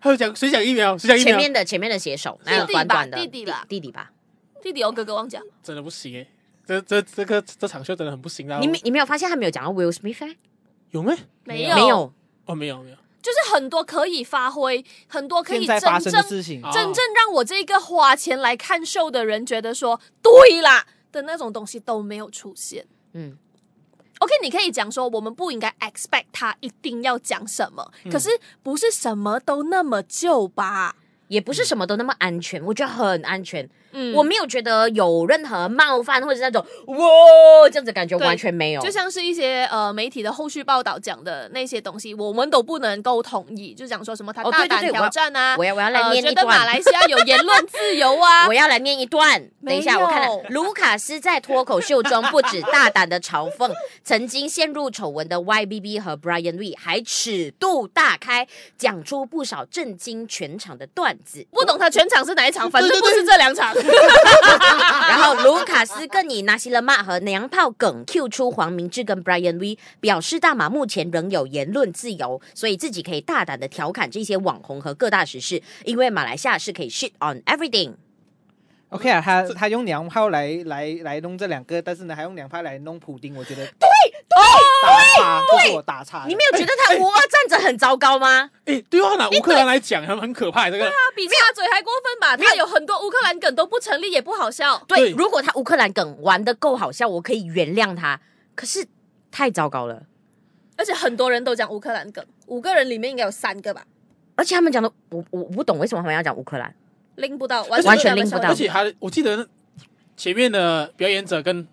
[0.00, 4.10] 还有讲谁讲疫苗，谁讲疫苗，前面的前面的写手，那个弟弟吧短短的弟弟啦弟弟吧。
[4.60, 5.42] 弟弟，哦哥哥忘讲。
[5.62, 6.26] 真的不行哎。
[6.66, 8.58] 这这这个这场秀真的很不行啊！
[8.60, 10.20] 你没你没有发现他没有讲到 Will Smith？
[10.20, 10.36] 欸
[10.90, 11.16] 有没？
[11.44, 12.12] 没有没有，
[12.46, 12.96] 哦，没有没有。
[13.20, 22.86] 就是很多可以发挥，很多可以真现在发生的正事情哦真正让我这个花钱来看秀的人觉得说对啦的那种东西都没有出现。
[23.12, 23.36] 嗯，
[24.20, 28.28] OK，你可以讲说我们不应该 expect 他一定要讲什么，可是
[28.62, 30.94] 不是什么都那么旧吧？
[31.28, 33.68] 也不是什么都那么安全，我觉得很安全。
[33.92, 36.96] 嗯我没有觉得有任何冒犯或者是那种哇
[37.70, 38.80] 这样子感觉，完全没有。
[38.80, 43.74] 就像是一些呃媒体的后续报道讲的那些东西，我们都不能够同意。
[43.74, 53.70] 就讲说什么他大胆哦对对对挑战啊，我要我要来呃念一段觉得马来西亚有言论自由啊 我，要来念一段，等一下，我看了卢卡斯在脱口秀中不止大胆的嘲讽
[54.04, 61.46] 曾经陷入丑闻的 YBB 和 Brian Lee，还尺度大开，讲出不少震惊全场的段子。
[61.50, 63.74] 不懂他全场是哪一场，反正不是这两场。
[65.08, 77.94] 然后卢卡斯更以拿西勒骂和娘炮梗 Q 出黄明志跟 Brian V，表示大马目前仍有言论自由，所以自己可以大胆的调侃这些网红和各大时事，因为马来西亚是可以 shit on everything。
[78.90, 84.38] OK 啊，他他用娘炮来来来弄这两个，但是呢，还用娘炮来弄普丁，我觉得对对对，
[85.48, 86.24] 对，这是我打岔。
[86.26, 88.50] 你没有觉得他无二站着很糟糕吗？
[88.64, 90.66] 诶，对啊，拿乌克兰来讲，很很可怕。
[90.68, 92.36] 这个对啊比插嘴还过分吧？
[92.36, 94.82] 他有很多乌克兰梗都不成立，也不好笑。
[94.88, 98.20] 对，对如果他乌克兰梗玩的够好笑，我可以原谅他。
[98.56, 98.84] 可是
[99.30, 100.02] 太糟糕了，
[100.76, 103.84] 而且很多人都讲乌克兰梗，五个人里面应该有三个吧，
[104.34, 106.74] 而且他们讲的，我我我不懂为什么他们要讲乌克兰。
[107.20, 108.48] 拎不到，完全拎不到。
[108.48, 109.48] 而且还我记得
[110.16, 111.66] 前面的表演者跟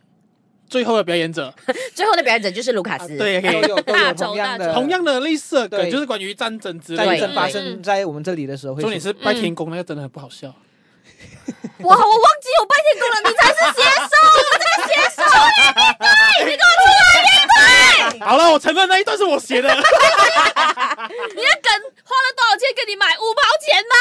[0.70, 1.54] 最后的表演者，
[1.96, 3.42] 最后的表演者就是卢卡斯，对，
[3.88, 7.06] 大轴同样的同样的类似的就是关于战争之类的。
[7.06, 10.48] 战争发嗯生在我们这里的时候重点是拜天公那个真的很不好笑。
[10.48, 10.56] 哇，
[11.96, 14.14] 我忘记有拜天公了，你才是写手，
[14.54, 15.24] 这个写手，
[18.26, 19.70] 好了，我承认那一段是我写的。
[19.70, 21.72] 你的梗
[22.04, 23.16] 花了多少钱给你买？
[23.18, 23.96] 五毛钱吗？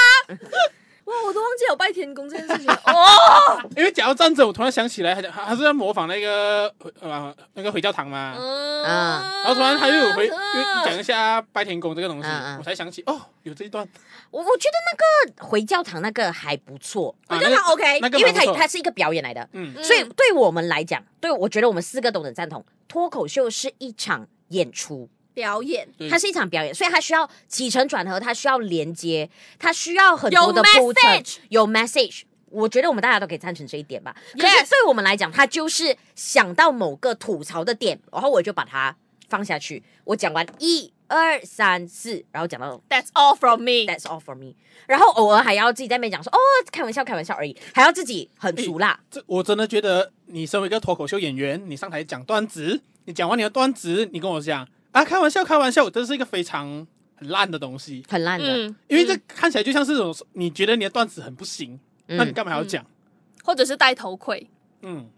[1.06, 2.66] 哇，我都忘记有拜天公这件事情。
[2.66, 3.68] 了 哦。
[3.76, 8.34] 因为讲到站着，我突然想起来，还还还是在模仿那个呃那个回教堂嘛。
[8.38, 9.42] 嗯，啊。
[9.44, 10.34] 然后突然他又有回又
[10.84, 13.86] 讲一下拜天公这个东西嗯嗯，我才想起哦，有这一段。
[14.32, 18.54] 我我觉得那个回教堂那个还不错，啊回教堂 OK，那个因为蛮不错。
[18.54, 29.28] 它它是一个表演来的，嗯，所以对我们来讲，对我觉得我们四个都能赞同，脱口秀是一场演出，表演，它是一场表演，所以它需要起承转合，它需要连接，
[29.58, 32.22] 它需要很多的铺陈，有 message。
[32.48, 34.16] 我觉得我们大家都可以赞成这一点吧。
[34.32, 38.96] 可是对我们来讲，它就是想到某个吐槽的点，然后我就把它
[39.28, 39.82] 放下去。
[40.04, 43.84] 我讲完一二三四，然后讲到 That's all from me.
[43.86, 44.54] That's all from me.
[44.86, 46.38] 然后偶尔还要自己在那边讲说哦，
[46.72, 48.98] 开玩笑，开玩笑而已，还要自己很熟辣。
[49.10, 54.66] 这我真的觉得，你身为一个脱口秀演员，你上台讲段子，你讲完你的段子，你跟我讲
[54.96, 56.86] 啊，开玩笑，开玩笑，这是一个非常
[57.16, 61.78] 很烂的东西，很烂的，嗯、因为这看起来就像是这种你觉得你的段子很不行。
[62.06, 62.86] 那你干嘛还要讲、嗯？
[63.44, 64.48] 或者是戴头盔？
[64.82, 65.08] 嗯，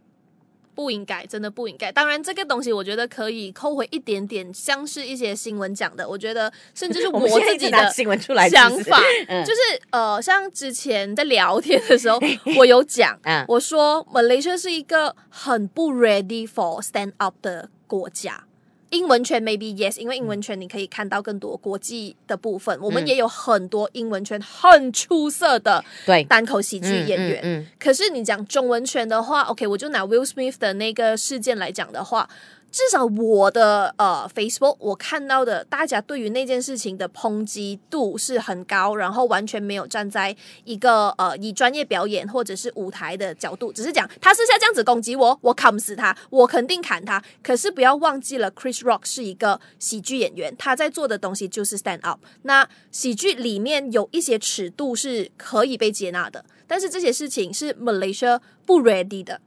[0.75, 1.93] 不应该，真的不应该。
[1.93, 6.09] 当然，这个东西我觉得可以扣回一点点，像是一些新闻讲的。
[6.09, 8.99] 我觉得，甚至是我 自己的新闻出来想法，
[9.45, 9.61] 就是
[9.91, 12.19] 呃，像之前在聊天的时候，
[12.57, 18.45] 我有讲，我说 Malaysia 是一个很不 ready for stand up 的国家。
[18.91, 22.77] 英文圈 maybe yes，因为英文圈你可以看到更多国际的部分。
[22.79, 27.41] 嗯、我们也有很多英文圈很出色的对单口喜剧演员。
[27.43, 32.29] 嗯嗯嗯、可是你讲中文圈的话，OK，我就拿 Will Smith 的那个事件来讲的话。
[32.71, 47.23] 至少我的呃 Facebook 我看到的，大家对于那件事情的抨击度是很高，然后完全没有站在一个呃以专业表演或者是舞台的角度，只是讲他私下这样子攻击我，我砍死他，我肯定砍他。
[47.43, 52.21] 可是不要忘记了，Chris Rock 是一个喜剧演员，他在做的东西就是 stand up。
[52.43, 59.41] 那喜剧里面有一些尺度是可以被接纳的，但是这些事情是 Malaysia 不 ready 的，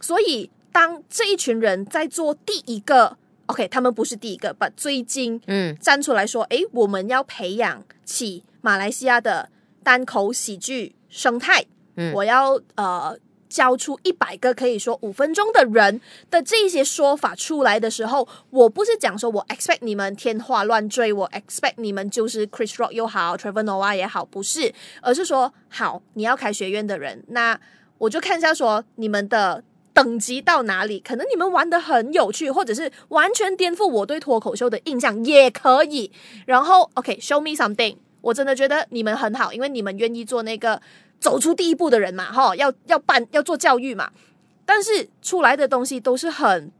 [0.00, 0.50] 所以。
[0.78, 3.16] 当这一群人在做第一个
[3.46, 9.50] ，OK，他们不是第一个，把最近嗯站出来说，诶、嗯，我们要培养起马来西亚的
[9.82, 11.64] 单口喜剧生态，
[11.96, 13.18] 嗯，我要呃
[13.48, 16.00] 教出一百个可以说五分钟的人
[16.30, 24.72] 的这一些说法出来的时候，我不是讲说我 expect 你们天花乱坠，我 expect 你们就是 Chris Rock 又好，Trevor Noah 也好，不是，
[25.02, 27.58] 而是说好，你要开学院的人，那
[27.98, 29.64] 我就看一下说你们的。
[29.92, 31.00] 等级到哪里？
[31.00, 36.12] 可能你们玩的很有趣，或者是完全颠覆我对脱口秀的印象也可以。
[36.46, 37.96] 然后，OK，show me something。
[38.20, 40.80] 我真的觉得你们很好，因为你们愿意做那个
[41.18, 44.10] 走出第一步的人嘛，哈，要要办要做教育嘛。
[44.64, 46.70] 但是出来的东西都是很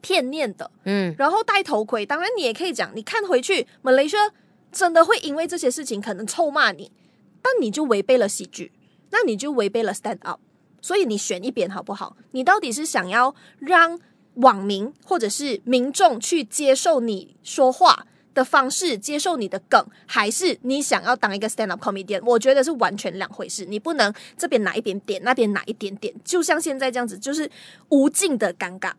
[0.00, 1.14] 片面的，嗯。
[1.18, 4.30] 然后戴头盔，当然你也可以讲，你看回去，Malaysia
[4.70, 6.92] 真的会因为这些事情可能臭骂你，
[7.40, 8.72] 但你就违背了喜剧，
[9.10, 10.40] 那你就违背了 stand up。
[10.82, 12.14] 所以你选一边好不好？
[12.32, 13.98] 你到底是想要让
[14.34, 22.20] 网民或者是民众去接受你说话的方式，接受你的梗，还是你想要当一个 stand up comedian？
[22.24, 23.66] 我觉得是完全两回事。
[23.66, 27.50] 你不能这边拿一点点，那边拿一点点，就像现在这样子，就是
[27.90, 28.92] 无尽的尴尬。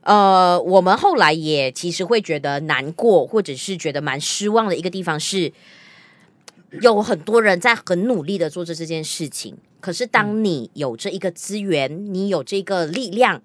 [0.00, 5.52] 呃，我们后来也其实会觉得难过，或者是觉得蛮失望的一个地方是，
[6.80, 9.56] 有很多人在很努力的做着这件事情。
[9.82, 13.42] 可是，当你有这一个资源，你有这个力量，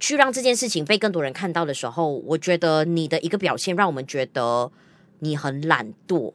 [0.00, 4.72] 去让这件事情被更多人看到的时候，我觉得你的一个表现让我们觉得
[5.20, 6.32] 你很懒惰，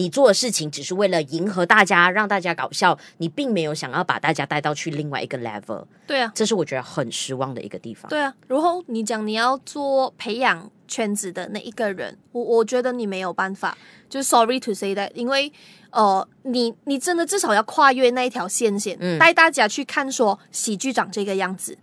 [0.00, 5.84] 你做的事情只是为了迎合大家，让大家搞笑，你并没有想要把大家带到去另外一个 level。
[6.06, 8.08] 对啊，这是我觉得很失望的一个地方。
[8.08, 13.76] 对啊，然后你讲你要做培养圈子的那一个人，我我觉得你没有办法，
[14.08, 15.52] 就 sorry to say that，因为。
[15.92, 21.76] 呃，你你真的至少要跨越那一条线线，嗯，带大家去看说喜剧长这个样子，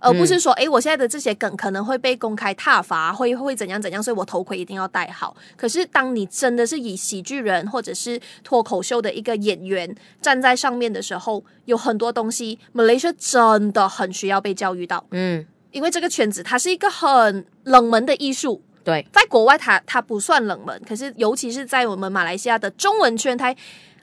[0.00, 5.36] 而不是说，诶，我现在的这些梗可能会被公开挞伐，会会怎样怎样，所以我头盔一定要戴好。
[5.56, 18.62] 可是，当你真的是以喜剧人或者是脱口秀的一个演员站在上面的时候，有很多东西，Malaysia 真的很需要被教育到，嗯，因为这个圈子它是一个很冷门的艺术。
[18.82, 23.54] 对，在国外它它不算冷门，可是尤其是在我们马来西亚的中文圈，它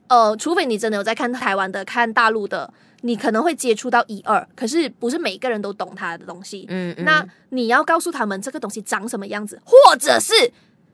[0.07, 2.71] 呃，除非你真的有在看台湾的、看大陆的，
[3.01, 6.65] 你可能会接触到一二，可是不是每一个人都懂他的东西。
[6.69, 10.33] 嗯，嗯，那你要告诉他们这个东西长什么样子，或者是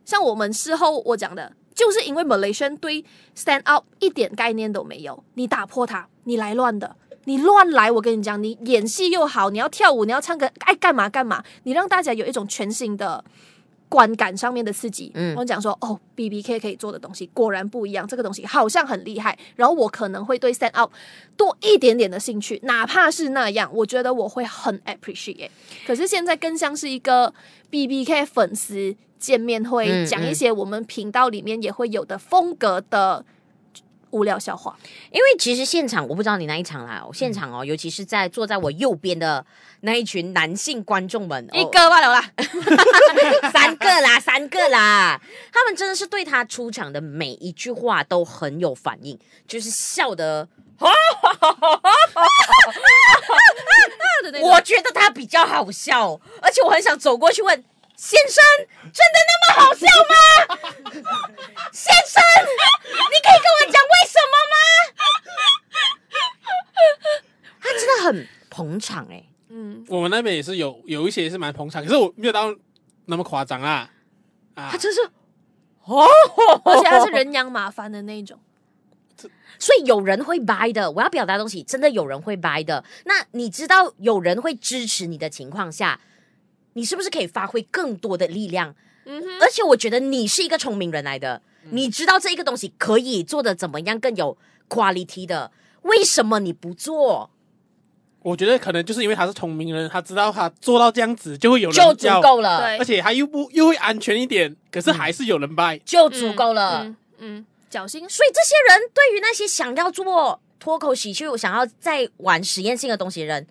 [0.03, 6.95] 像我们事后我讲的，就是因为 Malaysian 对 stand up 一点概念都没有，你打破它，你来乱的，
[7.25, 13.23] 你乱来，我跟你讲，你演戏又好，你要跳舞，你要唱歌，爱干嘛干嘛，你让大家有一种全新的。
[13.93, 20.91] 观感上面的刺激，嗯，我讲说哦，B B K 可以做的东西果然不一样，这个东西好像很厉害，然后我可能会对 stand up
[21.37, 25.51] 多一点点的兴趣，哪怕是那样，我觉得我会很 appreciate。
[25.85, 27.31] 可是现在更像是一个
[27.69, 33.23] B B K 粉丝见面会，讲一些我们频道里面也会有的风格的
[34.13, 34.73] 无聊笑话。
[35.11, 39.45] 因为其实现场我不知道你那一场啦，现场哦，尤其是在坐在我右边的
[39.81, 42.31] 那一群男性观众们，一个罢了啦，
[43.51, 45.19] 三个啦，三个啦，
[45.51, 50.47] 他们真的是对他出场的每一句话都很有反应，就是笑得。
[54.41, 57.63] 我觉得他比较好笑，而且我很想走过去问
[58.03, 58.43] 先生
[58.91, 60.13] ：“真的那么好笑吗？”
[61.71, 64.55] 先生，你可以跟我讲为什么吗？
[67.61, 72.53] 他真的很捧场哎、欸，嗯，我们那边也是有有一些是蛮捧场，可是我没有到
[73.05, 73.89] 那么夸张啊。
[74.55, 74.99] 啊，他真是
[75.85, 76.05] 哦，
[76.65, 78.37] 而且他是人仰马翻的那种。
[79.57, 82.83] 所以有人会 buy 的，我要表达东西，真的有人会 buy 的。
[83.05, 86.01] 那你知道有人会支持你的情况下，
[86.73, 88.75] 你是不是可以发挥更多的力量？
[89.05, 89.27] 嗯哼。
[89.41, 94.37] 而且我觉得你是一个聪明人来的，嗯、你知道这一个东西可以做的怎么样更有
[94.69, 95.51] quality 的，
[95.83, 97.29] 为什么你不做？
[98.21, 106.97] 我觉得可能就是因为他是聪明人，他知道他做到这样子就会有人就足够了，对，而且他又不又会安全一点，可是还是有人 buy，就足够了，嗯。
[107.19, 113.47] 嗯侥幸，所以这些人对于那些想要做脱口喜剧、想要再玩实验性的东西的人，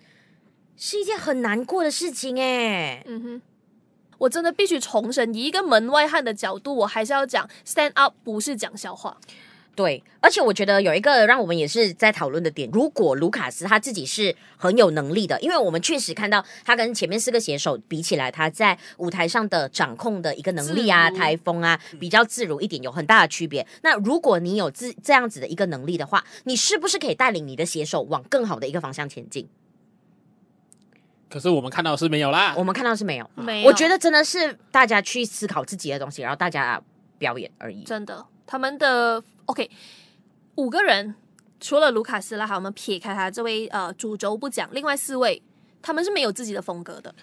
[0.77, 3.03] 是一件很难过的事情哎。
[3.05, 3.41] 嗯哼，
[4.17, 9.17] 我真的必须重申，以一个门外汉的角度，我还是要讲，stand up 不是讲笑话。
[9.75, 23.65] 对，而且我觉得有一个让我们也是在讨论的点，如果卢卡斯他自己是很有能力的，因为我们确实看到他跟前面四个写手比起来，他在舞台上的掌控的一个能力啊、台风啊，比较自如一点，有很大的区别。
[23.81, 29.49] 那如果你有这这样子的一个能力的话，你是不是可以带领你的写手往更好的一个方向前进？
[31.33, 33.67] 可是我们看到是没有啦，我们看到是没有，没有。
[33.67, 36.79] 我觉得真的是大家去思考自己的东西，然后大家
[37.17, 37.81] 表演而已。
[37.81, 39.23] 真的，他们的。
[39.45, 39.69] OK，
[40.55, 41.15] 五个人
[41.59, 45.41] 除了卢卡斯啦，好，我们撇开他这位呃主轴不讲，另外四位
[45.81, 47.13] 他们是没有自己的风格的，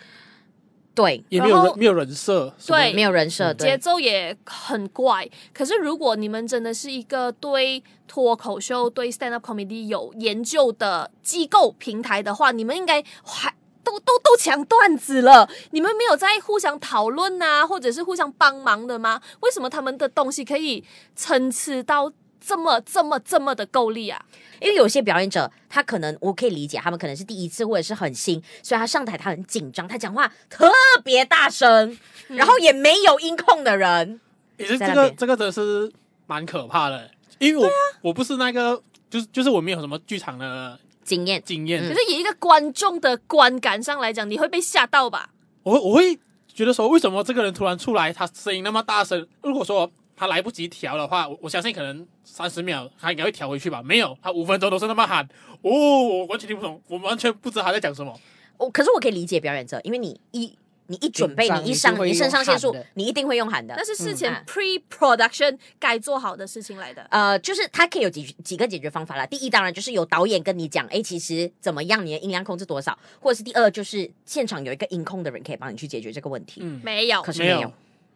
[0.95, 5.27] 对，也没有人没有人设，对，没有人设，节奏也很怪。
[5.55, 13.55] 可是如果你们真的是一个对脱口秀、对 stand up comedy 有研究的机构平台的话，你们应该还。
[13.83, 19.21] 都都都抢段子了，你们没有在互相讨论啊，或者是互相帮忙的吗？
[19.41, 20.85] 为什么他们的东西可以
[21.17, 24.25] 参差到这么这么这么的够力啊？
[24.61, 30.71] 因为有些表演者，他可能我可以理解，他们可能是第一次或者是很新，所以他上台他很紧张，他讲话特
[31.03, 34.21] 别大声，嗯、然后也没有音控的人。
[34.59, 35.91] 也是这个这个真的是
[36.27, 37.73] 蛮可怕的，因为我、啊、
[38.03, 40.79] 我不是那个，就是就是我没有什么剧场的。
[41.11, 41.83] 经验，经验。
[41.83, 45.31] 可是以一个观众的观感上来讲，你会被吓到吧？
[45.65, 49.27] 我我会觉得说，为什么这个人突然出来，他声音那么大声？
[49.43, 53.83] 如果说他来不及调的话，我我相信可能三十秒他应该会调回去吧。
[53.83, 55.29] 没有，他五分钟都是那么喊，
[55.63, 58.17] 哦，我完全听不懂，我完全不知道他在讲什么。
[58.57, 60.57] 我可是我可以理解表演者，因为你一。
[60.91, 63.73] 你一准备，你一上，你肾上腺素，你一定会用喊的。
[63.77, 67.07] 那是事前 pre production 该做好的事情来的。
[67.11, 69.25] 呃，就是它可以有几几个解决方法啦。
[69.25, 76.61] 第一，当然就是有导演跟你讲，哎，其实怎么样，你的音量控制多少，或者是第二，就是现场有一个音控的人可以帮你去解决这个问题。
[76.65, 77.73] 嗯，没有，可是没有，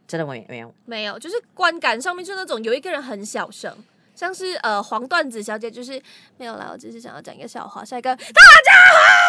[0.09, 3.72] 真的没有，没有，没有，就是观感上面就那种有一个人很小声。
[4.15, 6.01] 像是呃黄段子小姐就是
[6.39, 7.85] 没有啦，我只是想要讲一个笑话。
[7.85, 8.73] 下一个大家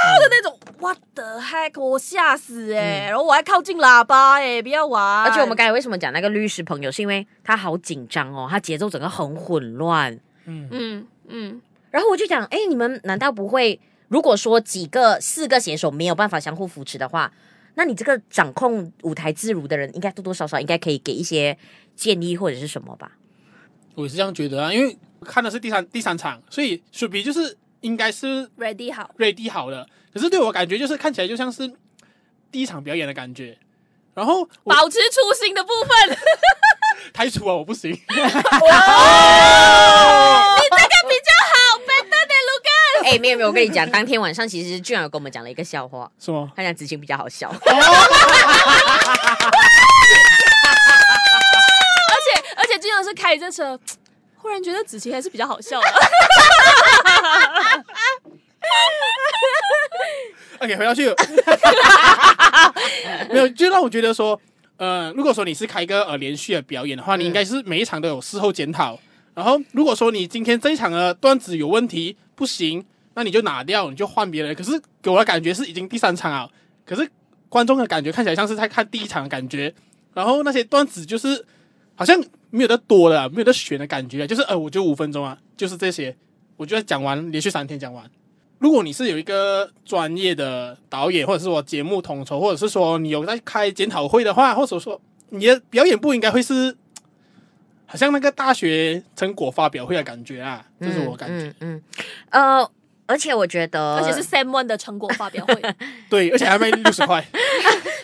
[0.03, 3.05] 好的那种，What the heck，我吓死哎、欸！
[3.05, 5.23] 嗯、然后我还靠近喇叭哎、欸，不要玩。
[5.23, 10.13] 而且我们刚才为什么讲那个律师朋友，是因为他好紧张哦，他节奏整个很混乱。
[10.45, 11.61] 嗯嗯嗯。
[11.89, 13.79] 然后我就讲，哎，你们难道不会？
[14.07, 17.31] 如果说几个四个选手没有办法相互扶持的话，
[17.73, 21.57] 那你这个掌控舞台自如的人，应该多多少少应该可以给一些
[21.95, 23.13] 建议或者是什么吧？
[23.95, 29.87] 我也是这样觉得啊，因为看的是第三第三场，所以雪碧就是应该是 ready 好 ready 好的。
[30.13, 31.71] 可是对我感觉就是看起来就像是
[32.51, 33.57] 第一场表演的感觉，
[34.13, 36.17] 然后保持初心的部分
[37.13, 37.91] 太粗啊，我不行。
[37.91, 38.27] 你这个
[41.07, 43.05] 比较好，better than Lucas。
[43.05, 46.51] 哎，没有没有，我跟你讲，当天晚上其实俊有跟我们讲了一个笑话，是吗？
[46.55, 47.53] 他讲子晴比较好笑。
[52.77, 53.79] 经常是开着车，
[54.35, 55.87] 忽然觉得子晴还是比较好笑的。
[60.59, 61.07] OK，回到去，
[63.29, 64.39] 没有，就让我觉得说，
[64.77, 68.97] 呃，如果说你是开一个呃连续的表演的话，你应该是每一场都有事后检讨。
[69.33, 74.55] 然后，如果说你今天这一场的段子有问题不行，那你就拿掉，你就换别人。
[74.55, 76.49] 可是给我的感觉是已经第三场啊，
[76.85, 77.07] 可是
[77.49, 79.73] 观众的感觉看起来像是在看第一场的感觉。
[80.13, 81.45] 然后那些段子就是
[81.95, 82.23] 好像。
[82.55, 86.15] 没有得多的，没有得选的感觉，就是呃，我就五分钟啊，就是这些。
[86.57, 88.09] 我觉得讲完连续三天讲完。
[88.59, 94.99] 如果你是有一个专业的导演，或者是说节目统筹，或者是说你有在开检讨会的话，或者说
[95.31, 96.73] 你的表演不应该会是，
[97.85, 101.47] 好像那个大学成果发表会的感觉啊，这是我感觉。
[101.59, 101.81] 嗯，嗯，
[102.31, 102.71] 嗯，呃，
[103.05, 105.61] 而且我觉得， 而且是 Sam One 的成果发表会，
[106.09, 107.23] 对，而且还卖六十块。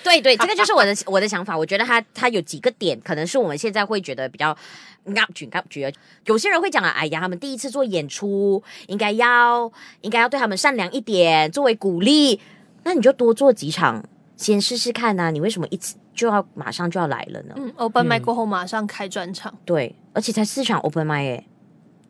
[0.04, 1.58] 对对，这个就是我的 我的想法。
[1.58, 4.56] 我觉得他他有几个点，可能是我们现在会觉得比较。
[5.04, 5.92] 你刚举刚举，
[6.26, 9.72] 有些人会讲啊，哎呀，他们第一次做演出，应该要
[10.02, 12.40] 应该要对他们善良一点，作为鼓励。
[12.84, 14.04] 那你就多做几场，
[14.38, 15.32] 先试试看呐、啊。
[15.32, 17.56] 你为什么一次就要马上就要来了呢？
[17.58, 21.44] 嗯，Open Mic 过后马上开专场，对，而且才四场 Open Mic 哎。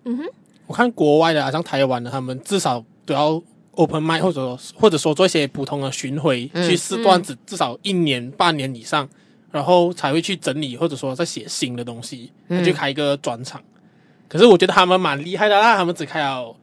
[0.04, 0.26] 嗯哼，
[0.68, 3.42] 我看国外的，像台湾的，他们至少都要
[3.82, 9.08] Open Mic，或者说或者说做一些普通的巡回、嗯、去试段子，至少一年半年以上。
[9.52, 13.60] 然后才会去整理，或者说再写新的东西，他就开一个专场。
[13.60, 13.84] 嗯、
[14.30, 16.56] 可是我觉得他们蛮厉害的啦，他们只开了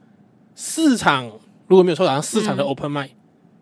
[0.55, 1.31] 四场，
[1.67, 3.13] 如果没有错，好像四场的 open mic，、嗯、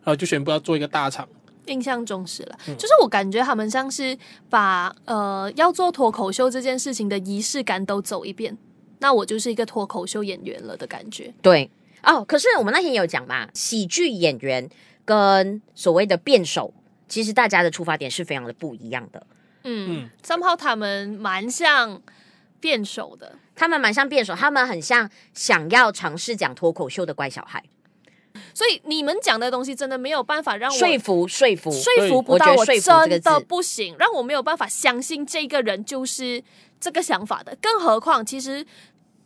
[0.03, 1.27] 然后就宣布要做一个大场。
[1.65, 4.17] 印象中是了，嗯、就是我感觉他们像是
[4.49, 8.57] 把呃要做脱口秀这件事情的仪式感都走一遍，
[8.99, 11.33] 那我就是一个脱口秀演员了的感觉。
[11.41, 11.69] 对
[12.07, 14.67] 哦，可是我们那天也有讲嘛，喜剧演员
[15.05, 16.73] 跟所谓的辩手。
[17.09, 19.27] 其实大家的出发点是非常的不一样的，
[19.63, 22.01] 嗯，somehow 他们蛮像
[22.59, 27.63] 辩手的，他们蛮像辩手，他们很像想要尝试讲脱口秀的乖小孩，
[28.53, 31.71] 所以你们讲的东西真的没有办法让我说服说服。
[31.71, 36.43] 说服不到我，真的不行，让我没有办法相信这个人就是
[36.77, 38.65] 这个想法的，更何况其实。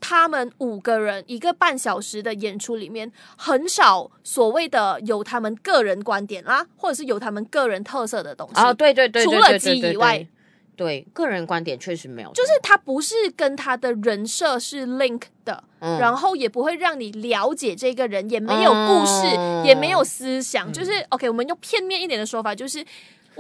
[0.02, 8.56] 他们五个人一个半小时的演出里面，很少所谓的有他们个人观点啦，或者是有他们个人特色的东西。
[8.56, 10.28] 啊，对对对，除了鸡以外，
[10.76, 12.32] 对个人观点确实没有。
[12.34, 20.74] 就是他不是跟他的人设是 link 的，嗯、然后也不会让你了解这个人，也没有故事，嗯、也没有思想。
[20.74, 22.84] 就是、嗯、OK，我们用片面一点的说法，就是。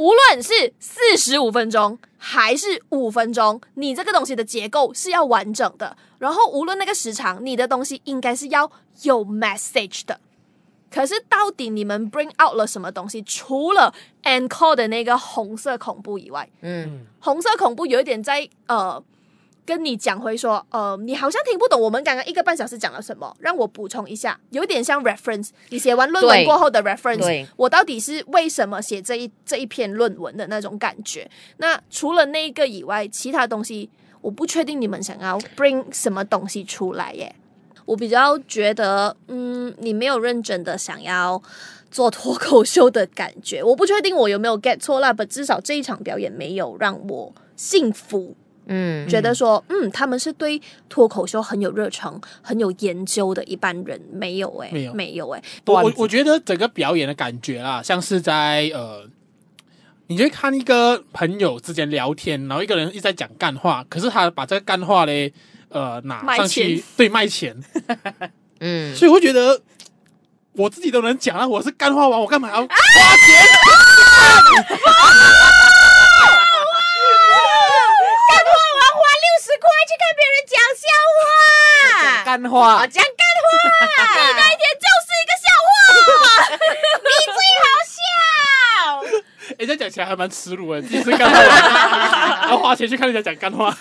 [0.01, 5.95] 无论是四十五分钟还是五分钟，你这个东西的结构是要完整的。
[6.17, 8.71] 然后无论那个时长，你的东西应该是要
[9.03, 10.19] 有 message 的。
[10.89, 13.21] 可是到底你们 bring out 了什么东西？
[13.21, 13.93] 除了
[14.23, 19.01] encore 的那个红色恐怖以外，嗯，红色恐怖有一点在呃。
[19.65, 25.49] 跟你讲回说，呃，你好像听不懂我们刚刚一个半小时讲了什么，让我补充一下，有点像 reference。
[25.69, 31.29] 你写完论文过后的 reference，我到底是为什么写这一这一篇论文的那种感觉？
[31.57, 33.89] 那除了那一个以外，其他东西
[34.21, 37.35] 我不确定你们想要 bring 什么东西出来耶。
[37.85, 41.41] 我比较觉得，嗯，你没有认真的想要
[41.89, 43.63] 做脱口秀的感觉。
[43.63, 48.35] 我不确定我有没有 get 错啦，但至少这一场表演没有让我幸福。
[48.73, 55.43] 嗯，觉得说，嗯，他们是对脱口秀很有热诚、很有研究的一般人，没有哎、欸，没有，没有哎、欸。
[55.65, 59.05] 我我我觉得整个表演的感觉啦，像是在呃，
[60.07, 65.33] 你就看一个朋友之间聊天，然后一个人一直在讲干话，可是他把这个干话嘞，
[65.67, 67.61] 呃，拿上去对卖钱，
[68.61, 69.61] 嗯，所以我觉得
[70.53, 72.71] 我自己都能讲啊，我是干话王，我干嘛要花钱？
[82.23, 83.11] 干话，讲干
[83.43, 83.49] 话，
[84.15, 85.69] 你那一天就是一个笑话，
[86.95, 87.93] 你最好笑。
[89.59, 93.75] 哎，这样讲起来还蛮耻辱的，第一次干话， 要花钱去看人家讲干话，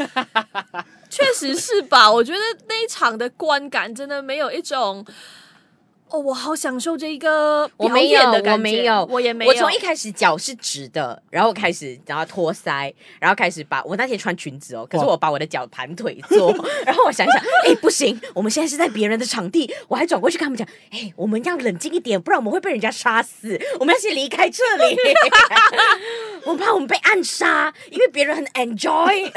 [1.09, 2.11] 确实是吧？
[2.11, 5.07] 我觉得那一场的观感真的没有一种。
[6.11, 8.53] 哦，我好享受这一个表演的感觉。
[8.53, 9.51] 我没有，我也没有。
[9.51, 16.53] 我从一开始脚是直的，然后开始然后托腮，然后开始把我那天穿裙子哦，可是我把我的脚盘腿坐，
[16.85, 24.97] 然后我想想，哎，不行，我们现在是在别人的场地，我还转过去跟他们讲，哎，我们要冷静一点，不然我们会被人家杀死，我们要先离开这里，
[26.45, 29.31] 我怕我们被暗杀，因为别人很 enjoy，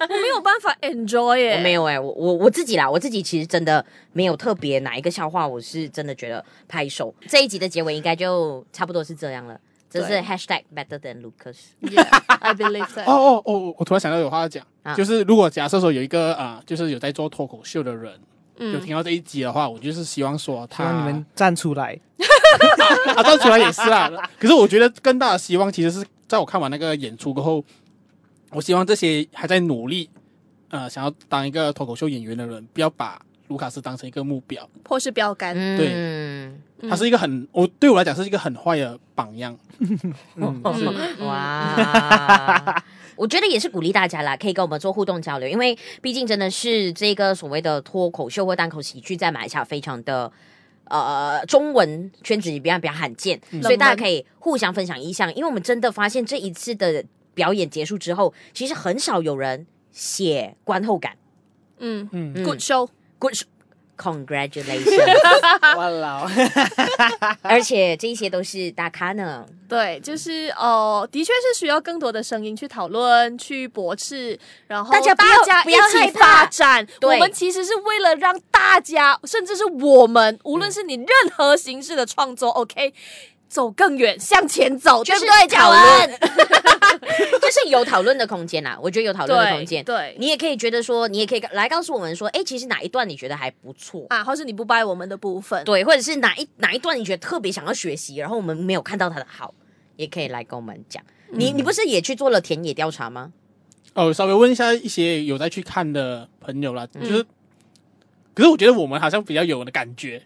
[0.00, 3.84] 我没有办法 enjoy 耶，我没有哎，我我我自己啦，我自己其实真的
[4.18, 6.12] 没有特别哪一个笑话，我是真的。
[6.18, 9.60] 觉得拍手这一集的结尾应该就差不多是这样了。
[9.88, 11.58] 这是 hashtag better than Lucas。
[12.26, 13.02] I believe so。
[13.02, 13.74] 哦哦哦！
[13.78, 18.18] 我突然想到有话要讲，啊、就是如果假设说有一个啊、呃，就是有在做脱口秀的人，
[18.56, 21.96] 嗯、有听到这一集的话，我就是希望说他你们站出来，
[23.14, 24.10] 啊，站出来也是啊。
[24.40, 27.64] 可是我觉得更大的希望，其实是在我看完那个演出过后，
[28.50, 30.10] 我希望这些还在努力，
[30.70, 35.54] 呃，想要当一个脱口秀演员的人，不要把卢卡斯当成一个目标，或是标杆。
[35.76, 35.90] 对。
[35.92, 39.58] 嗯，他是一个很我对我来讲是一个很坏的榜样。
[40.36, 40.62] 嗯，
[41.26, 42.84] 哇，
[43.16, 50.30] 我觉得也是鼓励大家啦，可以跟我们做互动交流，因为毕竟真的是这个所谓的脱口秀或单口喜剧在马来西亚非常的
[50.84, 61.16] 呃中文圈子里比较比较罕见，嗯所以大家可以互相分享意向，因为我们真的发现这一次的表演结束之后，其实很少有人写观后感。
[61.78, 62.32] 嗯嗯。
[62.36, 62.88] 嗯，Good show。
[63.18, 63.34] Good,
[63.96, 65.76] congratulations！
[65.76, 66.24] 哇啦，
[67.42, 69.44] 而且这些都是大咖呢。
[69.68, 76.86] 对，就是哦、呃，的确是需要更多的声音去讨论、去驳斥，然后大家不要大家不要一起害怕发展。
[77.02, 82.94] 我们其实是为了让大家，甚至是我们，无论是你任何形式的创作、嗯、，OK，
[83.48, 85.48] 走更远，向前走，就是对不对？
[85.48, 86.20] 嘉文，
[87.40, 88.78] 就是有讨论的空间啦。
[88.80, 89.84] 我觉得有讨论的空间。
[89.84, 99.54] 对，你也可以觉得说，你也可以来告诉我们说，哎，其实哪一段你觉得还不错啊，或是你不掰我们的部分，对，或者是哪一哪一段你觉得特别想要学习，然后我们没有看到它的好，
[99.96, 101.02] 也可以来跟我们讲。
[101.30, 103.32] 你你不是也去做了田野调查吗？
[103.94, 107.26] 哦，稍微问一下一些有在去看的朋友啦，嗯就是，
[108.34, 110.22] 可是我觉得我们好像比较有的感觉，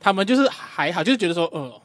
[0.00, 1.80] 他们就是还好，就是觉得说，呃，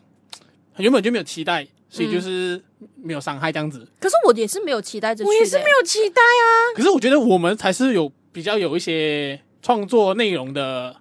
[0.78, 2.62] 原本就没有期待，所以就是
[2.96, 3.88] 没有伤害这样子。
[4.00, 6.76] 可是我也是没有期待着去的，我也是没有期待啊。
[6.76, 10.96] 可是我觉得我们才是有比较有一些创作内容的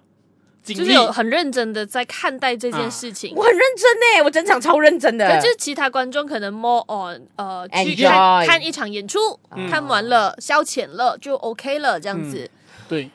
[0.63, 3.33] 经历，就是有很认真的在看待这件事情。
[3.35, 5.27] 我很认真呢，我整场超认真的。
[5.27, 9.19] 可就是其他观众可能 more on 呃去 Enjoy 看看一场演出，
[9.55, 12.49] 嗯看完了消遣了就 OK 了，这样子。
[12.89, 13.09] 对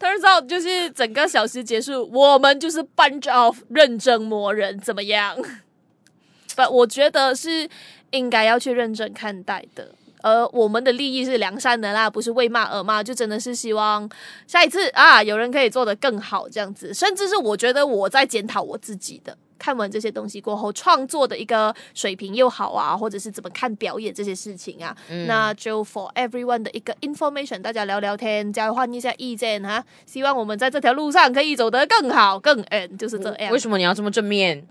[0.00, 5.36] ，Turns out 就是整个小时结束，我们就是 bunch of 认真魔人，怎么样？
[6.58, 7.68] 但我觉得是
[8.10, 9.88] 应该要去认真看待的。
[10.20, 14.10] 而我们的利益是良善的啦，不是为骂而骂，就真的是希望
[14.48, 16.92] 下一次啊，有人可以做得更好，这样子。
[16.92, 29.84] 甚至是我觉得我在检讨我自己的，看完这些东西过后，创作的一个水平又好啊，或者是怎么看表演这些事情啊，嗯那就 for everyone 的一个 information，大家聊聊天，交换一下意见哈。
[30.04, 33.52] 希望我们在这条路上可以走得更好、更 end，就是这样。
[33.52, 34.66] 为什么你要这么正面？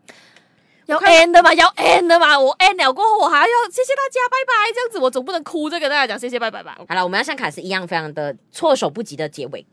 [0.87, 6.77] 要 end 的嘛，要 end 的嘛，我 end 了过后，我还要谢谢大家，拜拜，这样子我总不能哭着跟大家讲谢谢拜拜吧。
[6.87, 9.65] 好了，我们要像卡斯一样，非常的措手不及的结尾。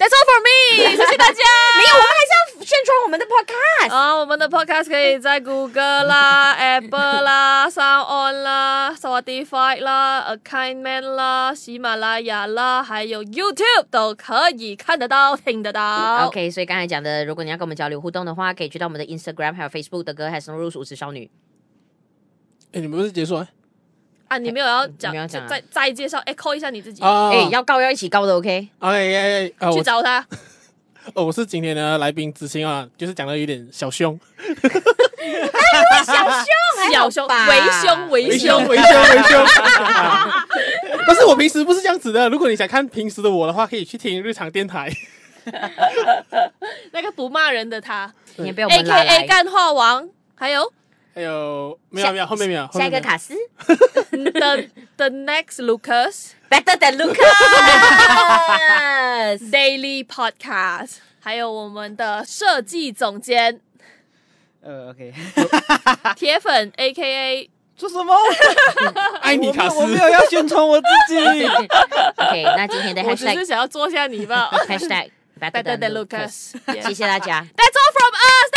[0.00, 1.42] That's all for me，谢谢大家。
[1.76, 3.94] 没有，我们还是要宣传我们的 podcast。
[3.94, 16.28] 啊，我们的 podcast 可以在 Google 啦、Apple 啦、Sound On 啦、Spotify 啦、A Kind Man 啦、喜马拉雅啦，还有 YouTube 都可以看得到、听得到。
[16.28, 21.30] OK，所以刚才讲的，如果你要跟我们交流互动的话，可以去到我们的 Instagram 还有 Facebook 的歌，还是 Rose 五十少女。
[22.72, 23.46] 哎，你们不是结束了？
[24.30, 30.24] 啊，你没有要讲，你没有讲啊再再介绍，echo 一下你自己，啊，哎、要告要一起告的，OK？，OK，哎哎，啊，我去找他。
[31.14, 34.16] 哦，我是今天的来宾子清啊，就是讲的有点小凶，
[36.04, 36.46] 小凶，
[36.94, 37.48] 小凶吧？
[37.48, 39.44] 为凶为为凶凶为凶为凶。
[39.84, 40.46] 啊
[41.08, 44.88] 但是我平时不是这样子的，如果你想看平时的我的话，可以去听日常电台。
[46.92, 49.26] 那个不骂人的他，A 们 K 拉 A 来。
[49.26, 50.70] 干话王，还有
[51.12, 53.34] 还有没有没有后面没有下一个卡斯
[53.66, 54.64] the
[54.96, 57.18] the next Lucas，Better than Lucas。
[59.50, 63.60] Daily Podcast，还有我们的设计总监
[64.62, 65.12] 呃，OK，
[66.16, 68.14] 铁粉 A K A 说什么？
[69.20, 71.18] 爱你卡斯我没有要宣传我自己。
[71.18, 74.48] OK，那今天的我只是 Hashtag 想要坐下你吧。
[74.68, 77.44] Hashtag Better Better than than Lucas，Lucas，谢谢大家。
[77.56, 78.50] That's all from us。